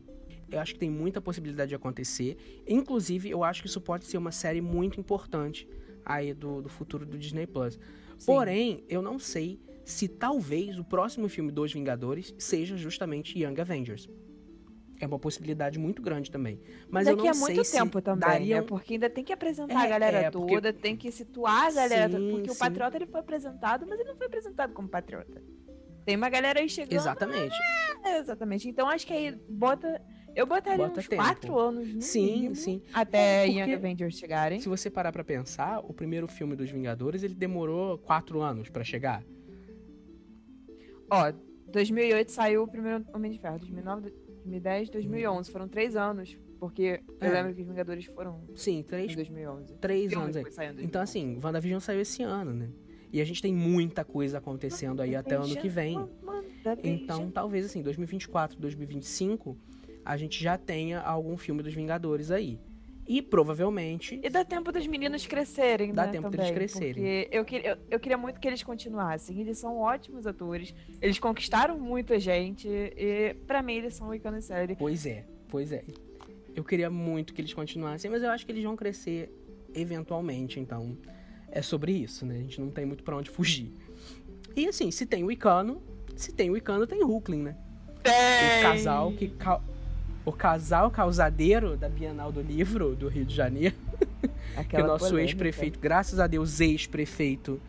[0.52, 2.38] Eu acho que tem muita possibilidade de acontecer.
[2.68, 5.68] Inclusive, eu acho que isso pode ser uma série muito importante
[6.06, 7.80] aí do, do futuro do Disney Plus.
[8.20, 8.26] Sim.
[8.26, 14.08] Porém, eu não sei se talvez o próximo filme dos Vingadores seja justamente Young Avengers.
[15.02, 16.60] É uma possibilidade muito grande também.
[16.92, 18.62] Mas Daqui eu não a muito sei tempo se também, daria né?
[18.62, 21.72] Porque ainda tem que apresentar É, a galera é, porque- toda, tem que situar a
[21.72, 22.32] galera Sim, toda.
[22.34, 22.60] Porque o sim.
[22.60, 25.42] Patriota ele foi apresentado, mas ele não foi apresentado como Patriota.
[26.06, 27.00] Tem uma galera aí chegando.
[27.00, 27.56] Exatamente.
[28.04, 28.68] É, exatamente.
[28.68, 30.02] Então acho que aí bota.
[30.40, 31.22] Eu botaria Bota uns tempo.
[31.22, 32.82] quatro anos no Sim, mínimo, sim.
[32.94, 34.62] até É, Young Avengers chegarem.
[34.62, 38.84] Se você parar pra pensar, o primeiro filme dos Vingadores, ele demorou quatro anos pra
[38.84, 39.22] chegar.
[41.12, 41.34] Ó,
[41.68, 43.60] 2008 saiu o primeiro Homem de Ferro.
[43.60, 44.10] 2009,
[44.44, 45.52] 2010, 2011.
[45.52, 46.38] Foram três anos.
[46.60, 47.30] Porque eu É.
[47.32, 49.74] lembro que os Vingadores foram Sim, em três, 2011.
[49.76, 50.44] três anos aí.
[50.44, 50.48] em
[50.86, 51.04] Então, 2011.
[51.04, 52.70] assim, WandaVision saiu esse ano, né?
[53.14, 55.98] E a gente tem muita coisa acontecendo aí até ano que vem.
[56.84, 59.58] Então, talvez assim, 2024, 2025,
[60.06, 62.60] a gente já tenha algum filme dos Vingadores aí.
[63.08, 64.20] E provavelmente.
[64.22, 67.24] E dá tempo dos meninos crescerem, Dá né, tempo também, deles crescerem.
[67.24, 69.42] Porque eu, eu, eu queria muito que eles continuassem.
[69.42, 70.76] Eles são ótimos atores.
[71.02, 72.68] Eles conquistaram muita gente.
[72.68, 74.76] E pra mim eles são ícone série.
[74.76, 75.84] Pois é, pois é.
[76.56, 79.34] Eu queria muito que eles continuassem, mas eu acho que eles vão crescer
[79.74, 80.96] eventualmente, então
[81.52, 82.36] é sobre isso, né?
[82.36, 83.74] A gente não tem muito pra onde fugir.
[84.56, 85.82] E assim, se tem o Icano,
[86.16, 87.58] se tem o Icano, tem o Hulkling, né?
[88.00, 89.32] O casal que.
[90.30, 93.76] O casal causadeiro da Bienal do Livro do Rio de Janeiro.
[94.22, 95.32] que Aquela o nosso polêmica.
[95.32, 97.60] ex-prefeito, graças a Deus, ex-prefeito,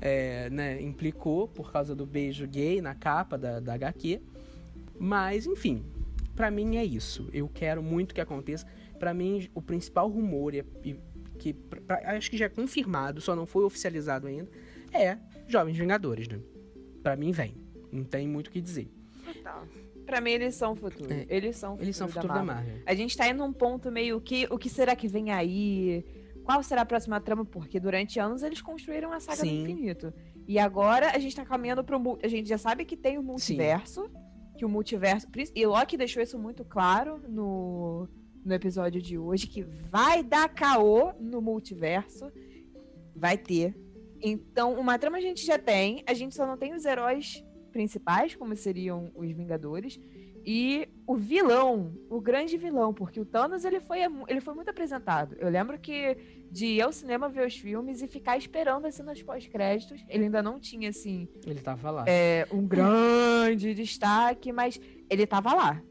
[0.00, 4.18] é, né, implicou por causa do beijo gay na capa da, da HQ.
[4.98, 5.84] Mas, enfim,
[6.34, 7.28] pra mim é isso.
[7.34, 8.66] Eu quero muito que aconteça.
[8.98, 10.96] Pra mim, o principal rumor, e, e
[11.38, 14.48] que pra- pra- acho que já é confirmado, só não foi oficializado ainda,
[14.90, 16.38] é Jovens Vingadores, né?
[17.02, 17.54] Pra mim, vem.
[17.92, 18.88] Não tem muito o que dizer.
[19.22, 19.66] Total.
[20.06, 21.12] Pra mim eles são o futuro.
[21.12, 22.76] É, Eles são o futuro, Eles são o futuro da Marvel.
[22.86, 26.04] A gente tá indo num ponto meio que o que será que vem aí?
[26.44, 27.44] Qual será a próxima trama?
[27.44, 29.64] Porque durante anos eles construíram a saga Sim.
[29.64, 30.14] do infinito.
[30.46, 32.18] E agora a gente tá caminhando pro.
[32.22, 34.08] A gente já sabe que tem o multiverso.
[34.56, 35.26] Que o multiverso.
[35.54, 38.08] E Loki deixou isso muito claro no,
[38.44, 42.30] no episódio de hoje: que vai dar caô no multiverso.
[43.14, 43.74] Vai ter.
[44.22, 46.04] Então, uma trama a gente já tem.
[46.06, 47.44] A gente só não tem os heróis
[47.76, 50.00] principais, como seriam os Vingadores.
[50.48, 53.98] E o vilão, o grande vilão, porque o Thanos ele foi,
[54.28, 55.34] ele foi muito apresentado.
[55.38, 56.16] Eu lembro que
[56.50, 60.02] de ir ao cinema ver os filmes e ficar esperando assim nos pós-créditos.
[60.08, 62.04] Ele ainda não tinha assim Ele tava lá.
[62.06, 65.82] é, um grande destaque, mas ele tava lá.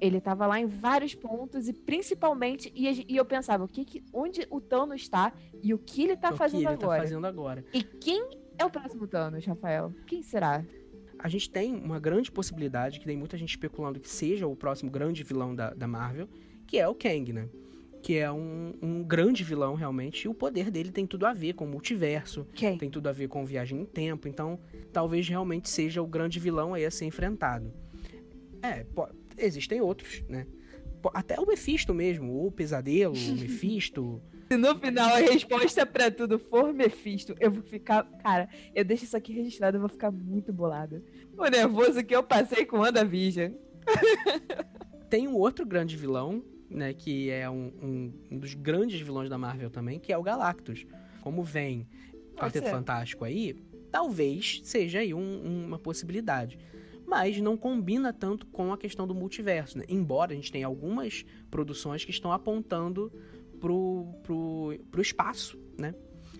[0.00, 4.04] Ele tava lá em vários pontos e principalmente e, e eu pensava o que, que
[4.12, 5.32] onde o Thanos está
[5.62, 6.96] e o que ele tá o que fazendo ele agora.
[6.98, 7.64] tá fazendo agora.
[7.72, 8.22] E quem
[8.58, 9.94] é o próximo Thanos, Rafael?
[10.06, 10.62] Quem será?
[11.24, 14.90] A gente tem uma grande possibilidade, que tem muita gente especulando que seja o próximo
[14.90, 16.28] grande vilão da, da Marvel,
[16.66, 17.48] que é o Kang, né?
[18.02, 21.54] que é um, um, grande vilão realmente, e o poder dele tem tudo a ver
[21.54, 22.76] com o multiverso, Quem?
[22.76, 24.60] tem tudo a ver com viagem no tempo, então
[24.92, 27.72] talvez realmente seja o grande vilão aí a ser enfrentado.
[28.62, 28.84] É,
[29.38, 30.46] existem outros, né?
[31.14, 34.20] Até o Mephisto mesmo, o Pesadelo, o Mephisto.
[34.54, 38.04] Se no final a resposta para tudo for Mephisto, eu vou ficar.
[38.22, 41.02] Cara, eu deixo isso aqui registrado, eu vou ficar muito bolada.
[41.36, 43.50] O nervoso que eu passei com WandaVision.
[45.10, 46.40] Tem um outro grande vilão,
[46.70, 50.22] né, que é um, um, um, dos grandes vilões da Marvel também, que é o
[50.22, 50.86] Galactus.
[51.20, 51.88] Como vem
[52.36, 53.54] Quarteto Fantástico aí,
[53.90, 56.60] talvez seja aí um, uma possibilidade.
[57.04, 59.84] Mas não combina tanto com a questão do multiverso, né?
[59.88, 63.12] Embora a gente tenha algumas produções que estão apontando
[63.64, 65.94] pro, pro, pro espaço, né?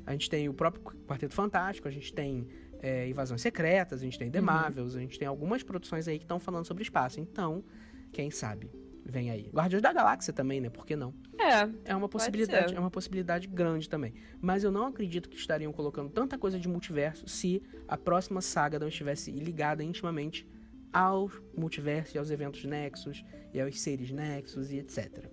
[0.05, 2.47] A gente tem o próprio Quarteto Fantástico, a gente tem
[2.81, 4.45] é, Invasões Secretas, a gente tem The uhum.
[4.45, 7.19] Marvels, a gente tem algumas produções aí que estão falando sobre espaço.
[7.19, 7.65] Então,
[8.13, 8.71] quem sabe?
[9.07, 9.51] vem aí.
[9.53, 10.71] Guardiões da Galáxia também, né?
[10.71, 11.13] Por que não?
[11.39, 11.93] É.
[11.93, 14.15] É uma possibilidade, é uma possibilidade grande também.
[14.41, 18.79] Mas eu não acredito que estariam colocando tanta coisa de multiverso se a próxima saga
[18.79, 20.49] não estivesse ligada intimamente
[20.91, 23.23] ao multiverso e aos eventos Nexus
[23.53, 25.31] e aos seres Nexus e etc.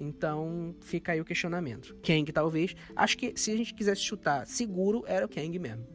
[0.00, 1.94] Então, fica aí o questionamento.
[2.02, 2.74] Kang, talvez.
[2.96, 5.86] Acho que se a gente quisesse chutar seguro, era o Kang mesmo.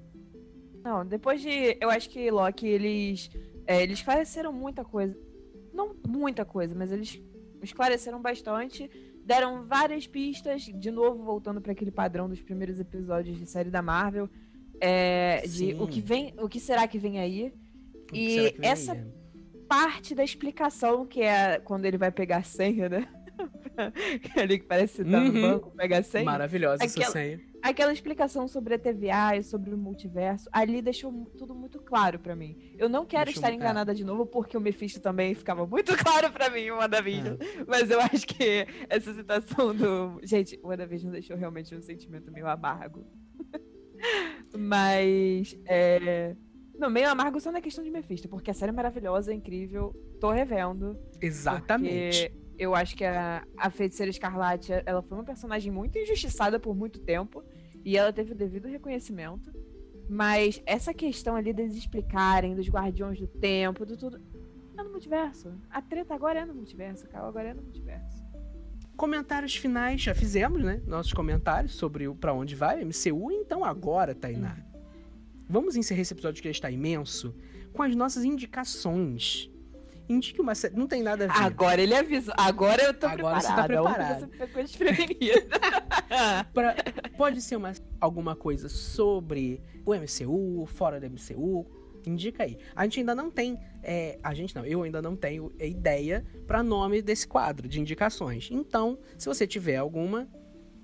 [0.83, 1.75] Não, depois de.
[1.81, 3.29] Eu acho que Loki, eles.
[3.65, 5.17] É, eles esclareceram muita coisa
[5.75, 7.21] não muita coisa, mas eles
[7.61, 8.89] esclareceram bastante,
[9.23, 13.81] deram várias pistas, de novo voltando para aquele padrão dos primeiros episódios de série da
[13.81, 14.29] Marvel,
[14.79, 17.53] é, de o que vem, o que será que vem aí?
[18.13, 19.05] E vem essa aí, é?
[19.67, 23.07] parte da explicação que é quando ele vai pegar a senha, né?
[24.35, 25.31] Ali que parece estar uhum.
[25.31, 26.25] no banco, pega a senha.
[26.25, 27.03] Maravilhosa Aquela...
[27.03, 31.79] essa senha aquela explicação sobre a TVA e sobre o multiverso, ali deixou tudo muito
[31.79, 32.55] claro para mim.
[32.77, 36.51] Eu não quero estar enganada de novo, porque o Mephisto também ficava muito claro para
[36.51, 37.37] mim, o WandaVision.
[37.39, 37.65] É.
[37.67, 40.19] Mas eu acho que essa situação do.
[40.21, 43.03] Gente, o WandaVision deixou realmente um sentimento meio amargo.
[44.55, 45.57] Mas.
[45.65, 46.35] É...
[46.77, 49.91] Não, meio amargo só na questão de Mephisto, porque a série é maravilhosa, é incrível.
[50.19, 50.99] Tô revendo.
[51.19, 52.31] Exatamente.
[52.57, 56.99] Eu acho que a, a Feiticeira Escarlate, ela foi uma personagem muito injustiçada por muito
[56.99, 57.43] tempo.
[57.83, 59.53] E ela teve o devido reconhecimento.
[60.09, 64.21] Mas essa questão ali deles explicarem, dos guardiões do tempo, do tudo.
[64.77, 65.53] É no multiverso.
[65.69, 68.23] A treta agora é no multiverso, Carl, agora é no multiverso.
[68.95, 70.81] Comentários finais, já fizemos, né?
[70.85, 73.31] Nossos comentários sobre o pra onde vai o MCU.
[73.31, 74.79] Então agora, Tainá, hum.
[75.49, 77.35] vamos encerrar esse episódio que já está imenso
[77.73, 79.51] com as nossas indicações
[80.07, 80.75] indique uma série.
[80.75, 81.43] Não tem nada a ver.
[81.43, 82.33] Agora ele avisou.
[82.37, 84.19] Agora eu tô Agora preparada.
[84.19, 84.45] você tá.
[84.45, 85.59] Você desprevenida.
[86.53, 86.75] pra,
[87.17, 91.65] pode ser uma, alguma coisa sobre o MCU, fora do MCU.
[92.05, 92.57] Indica aí.
[92.75, 93.57] A gente ainda não tem.
[93.81, 98.49] É, a gente não, eu ainda não tenho ideia para nome desse quadro de indicações.
[98.51, 100.27] Então, se você tiver alguma,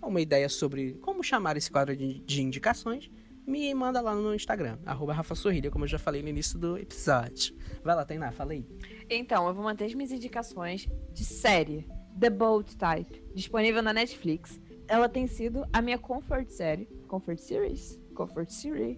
[0.02, 3.12] uma ideia sobre como chamar esse quadro de, de indicações,
[3.52, 6.78] me manda lá no Instagram, arroba Rafa Sorrilha, como eu já falei no início do
[6.78, 7.54] episódio.
[7.84, 8.66] Vai lá, Tainá, fala aí.
[9.10, 11.86] Então, eu vou manter as minhas indicações de série
[12.18, 14.60] The Bold Type, disponível na Netflix.
[14.88, 16.86] Ela tem sido a minha comfort série.
[17.08, 18.00] Comfort series?
[18.16, 18.98] Comfort series?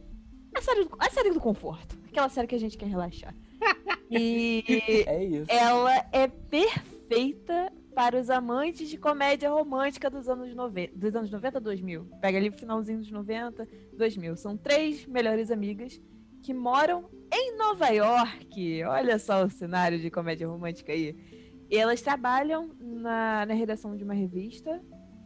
[0.55, 1.97] A série, do, a série do conforto.
[2.07, 3.33] Aquela série que a gente quer relaxar.
[4.15, 4.63] E
[5.07, 5.51] é isso.
[5.51, 11.59] ela é perfeita para os amantes de comédia romântica dos anos 90, dos anos 90
[11.59, 12.05] 2000.
[12.19, 13.67] Pega ali o finalzinho dos 90,
[13.97, 14.35] 2000.
[14.35, 16.01] São três melhores amigas
[16.41, 18.83] que moram em Nova York.
[18.83, 21.15] Olha só o cenário de comédia romântica aí.
[21.69, 24.81] E elas trabalham na, na redação de uma revista,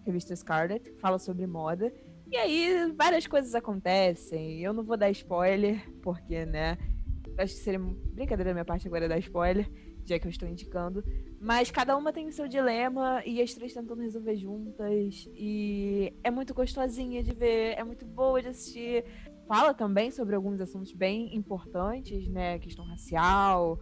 [0.05, 1.91] revista Scarlet, que fala sobre moda.
[2.29, 4.61] E aí várias coisas acontecem.
[4.61, 6.77] Eu não vou dar spoiler, porque, né?
[7.37, 9.69] Acho que seria brincadeira da minha parte agora dar spoiler
[10.07, 11.03] já que eu estou indicando.
[11.39, 15.27] Mas cada uma tem o seu dilema e as três tentando resolver juntas.
[15.35, 19.03] E é muito gostosinha de ver, é muito boa de assistir.
[19.47, 22.59] Fala também sobre alguns assuntos bem importantes, né?
[22.59, 23.79] Questão racial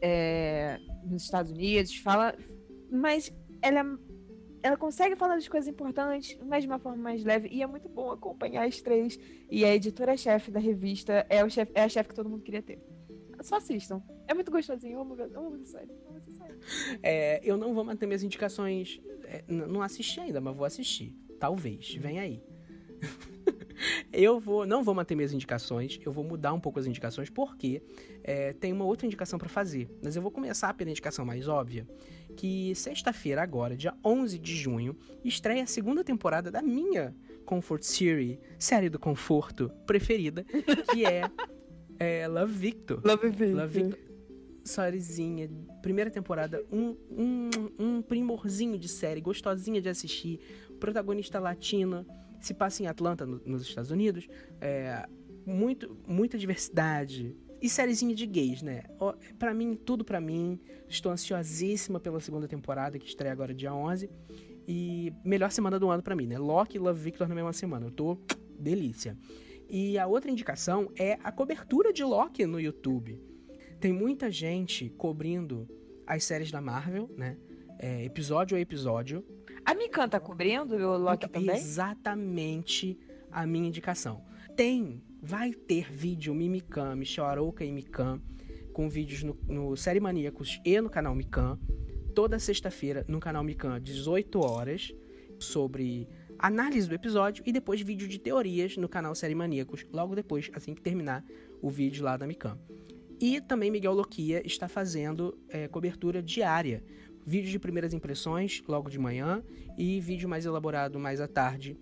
[0.00, 1.96] é, nos Estados Unidos.
[1.96, 2.34] Fala.
[2.90, 3.84] Mas ela
[4.62, 7.88] ela consegue falar das coisas importantes, mas de uma forma mais leve, e é muito
[7.88, 9.18] bom acompanhar as três.
[9.50, 12.62] E a editora-chefe da revista é, o chef, é a chefe que todo mundo queria
[12.62, 12.78] ter.
[13.42, 14.02] Só assistam.
[14.26, 14.94] É muito gostosinho.
[14.94, 15.90] Eu amo, eu amo essa série.
[15.90, 16.58] Eu amo essa série.
[17.02, 19.00] É, eu não vou manter minhas indicações.
[19.24, 21.14] É, não assisti ainda, mas vou assistir.
[21.38, 21.94] Talvez.
[21.94, 22.42] Vem aí.
[24.12, 27.82] eu vou, não vou manter minhas indicações, eu vou mudar um pouco as indicações, porque
[28.22, 29.90] é, tem uma outra indicação para fazer.
[30.02, 31.86] Mas eu vou começar pela indicação mais óbvia,
[32.36, 37.14] que sexta-feira agora, dia 11 de junho, estreia a segunda temporada da minha
[37.44, 40.44] Comfort Series, série do conforto preferida,
[40.92, 41.22] que é
[42.00, 43.00] é Love Victor.
[43.04, 43.56] Love Victor.
[43.56, 43.98] Love Victor.
[44.64, 45.50] sériezinha,
[45.82, 50.40] primeira temporada, um, um, um primorzinho de série, gostosinha de assistir,
[50.80, 52.06] protagonista latina,
[52.40, 54.26] se passa em Atlanta, no, nos Estados Unidos,
[54.60, 55.06] é,
[55.46, 58.84] muito, muita diversidade, e sériezinha de gays, né?
[59.38, 60.58] Para mim, tudo para mim.
[60.88, 64.08] Estou ansiosíssima pela segunda temporada, que estreia agora dia 11.
[64.66, 66.38] E melhor semana do ano para mim, né?
[66.38, 67.86] Loki e Love Victor na mesma semana.
[67.86, 68.18] Eu tô
[68.58, 69.14] delícia.
[69.70, 73.20] E a outra indicação é a cobertura de Loki no YouTube.
[73.78, 75.68] Tem muita gente cobrindo
[76.04, 77.38] as séries da Marvel, né?
[77.78, 79.24] É, episódio a episódio.
[79.64, 81.56] A Mikan tá cobrindo o Loki então, também?
[81.56, 82.98] Exatamente
[83.30, 84.24] a minha indicação.
[84.56, 88.20] Tem vai ter vídeo Mimikan, Michel Arouca e Mikan,
[88.72, 91.58] com vídeos no, no Série Maníacos e no canal Mikan,
[92.14, 94.92] toda sexta-feira no canal Mikan, 18 horas,
[95.38, 96.08] sobre
[96.40, 100.74] análise do episódio e depois vídeo de teorias no canal Série Maníacos, logo depois, assim
[100.74, 101.24] que terminar
[101.60, 102.58] o vídeo lá da Mikan.
[103.20, 106.82] E também Miguel Loquia está fazendo é, cobertura diária,
[107.26, 109.42] vídeo de primeiras impressões logo de manhã
[109.76, 111.76] e vídeo mais elaborado mais à tarde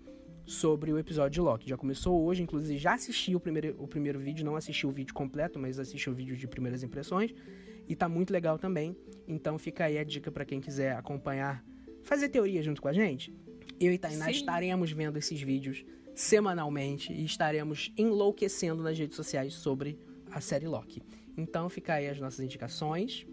[0.44, 1.68] sobre o episódio de Loki.
[1.68, 5.14] Já começou hoje, inclusive já assisti o primeiro, o primeiro vídeo, não assisti o vídeo
[5.14, 7.32] completo, mas assisti o vídeo de primeiras impressões
[7.86, 8.96] e tá muito legal também.
[9.28, 11.64] Então fica aí a dica para quem quiser acompanhar,
[12.02, 13.32] fazer teoria junto com a gente.
[13.80, 14.32] Eu e Tainá Sim.
[14.32, 19.98] estaremos vendo esses vídeos semanalmente e estaremos enlouquecendo nas redes sociais sobre
[20.30, 21.02] a série Loki.
[21.36, 23.26] Então fica aí as nossas indicações.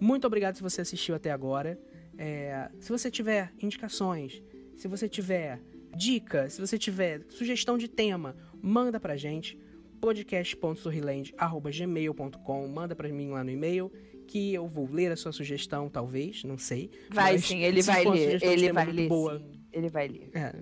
[0.00, 1.78] Muito obrigado se você assistiu até agora.
[2.16, 4.42] É, se você tiver indicações,
[4.76, 5.60] se você tiver
[5.96, 9.56] Dica, se você tiver sugestão de tema, manda pra gente
[10.00, 13.92] podcast.sorriland@gmail.com, manda para mim lá no e-mail
[14.26, 16.90] que eu vou ler a sua sugestão, talvez, não sei.
[17.10, 19.63] Vai sim, ele vai ler, ele vai ler boa, sim.
[19.74, 20.30] Ele vai ler.
[20.32, 20.52] É,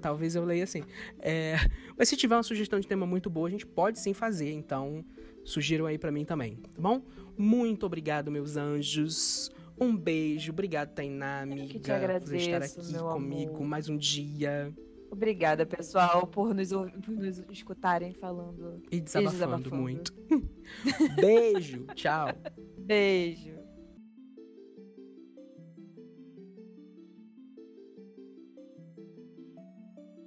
[0.00, 0.82] talvez eu leia assim.
[1.20, 1.54] É,
[1.96, 5.04] mas se tiver uma sugestão de tema muito boa, a gente pode sim fazer, então
[5.44, 7.00] sugiram aí para mim também, tá bom?
[7.36, 9.50] Muito obrigado, meus anjos.
[9.80, 13.66] Um beijo, obrigado, Tainá, amiga, agradeço, por estar aqui comigo amor.
[13.68, 14.74] mais um dia.
[15.10, 19.76] Obrigada, pessoal, por nos, por nos escutarem falando e desabafando, e desabafando.
[19.76, 20.14] muito.
[21.16, 22.28] beijo, tchau.
[22.76, 23.57] Beijo.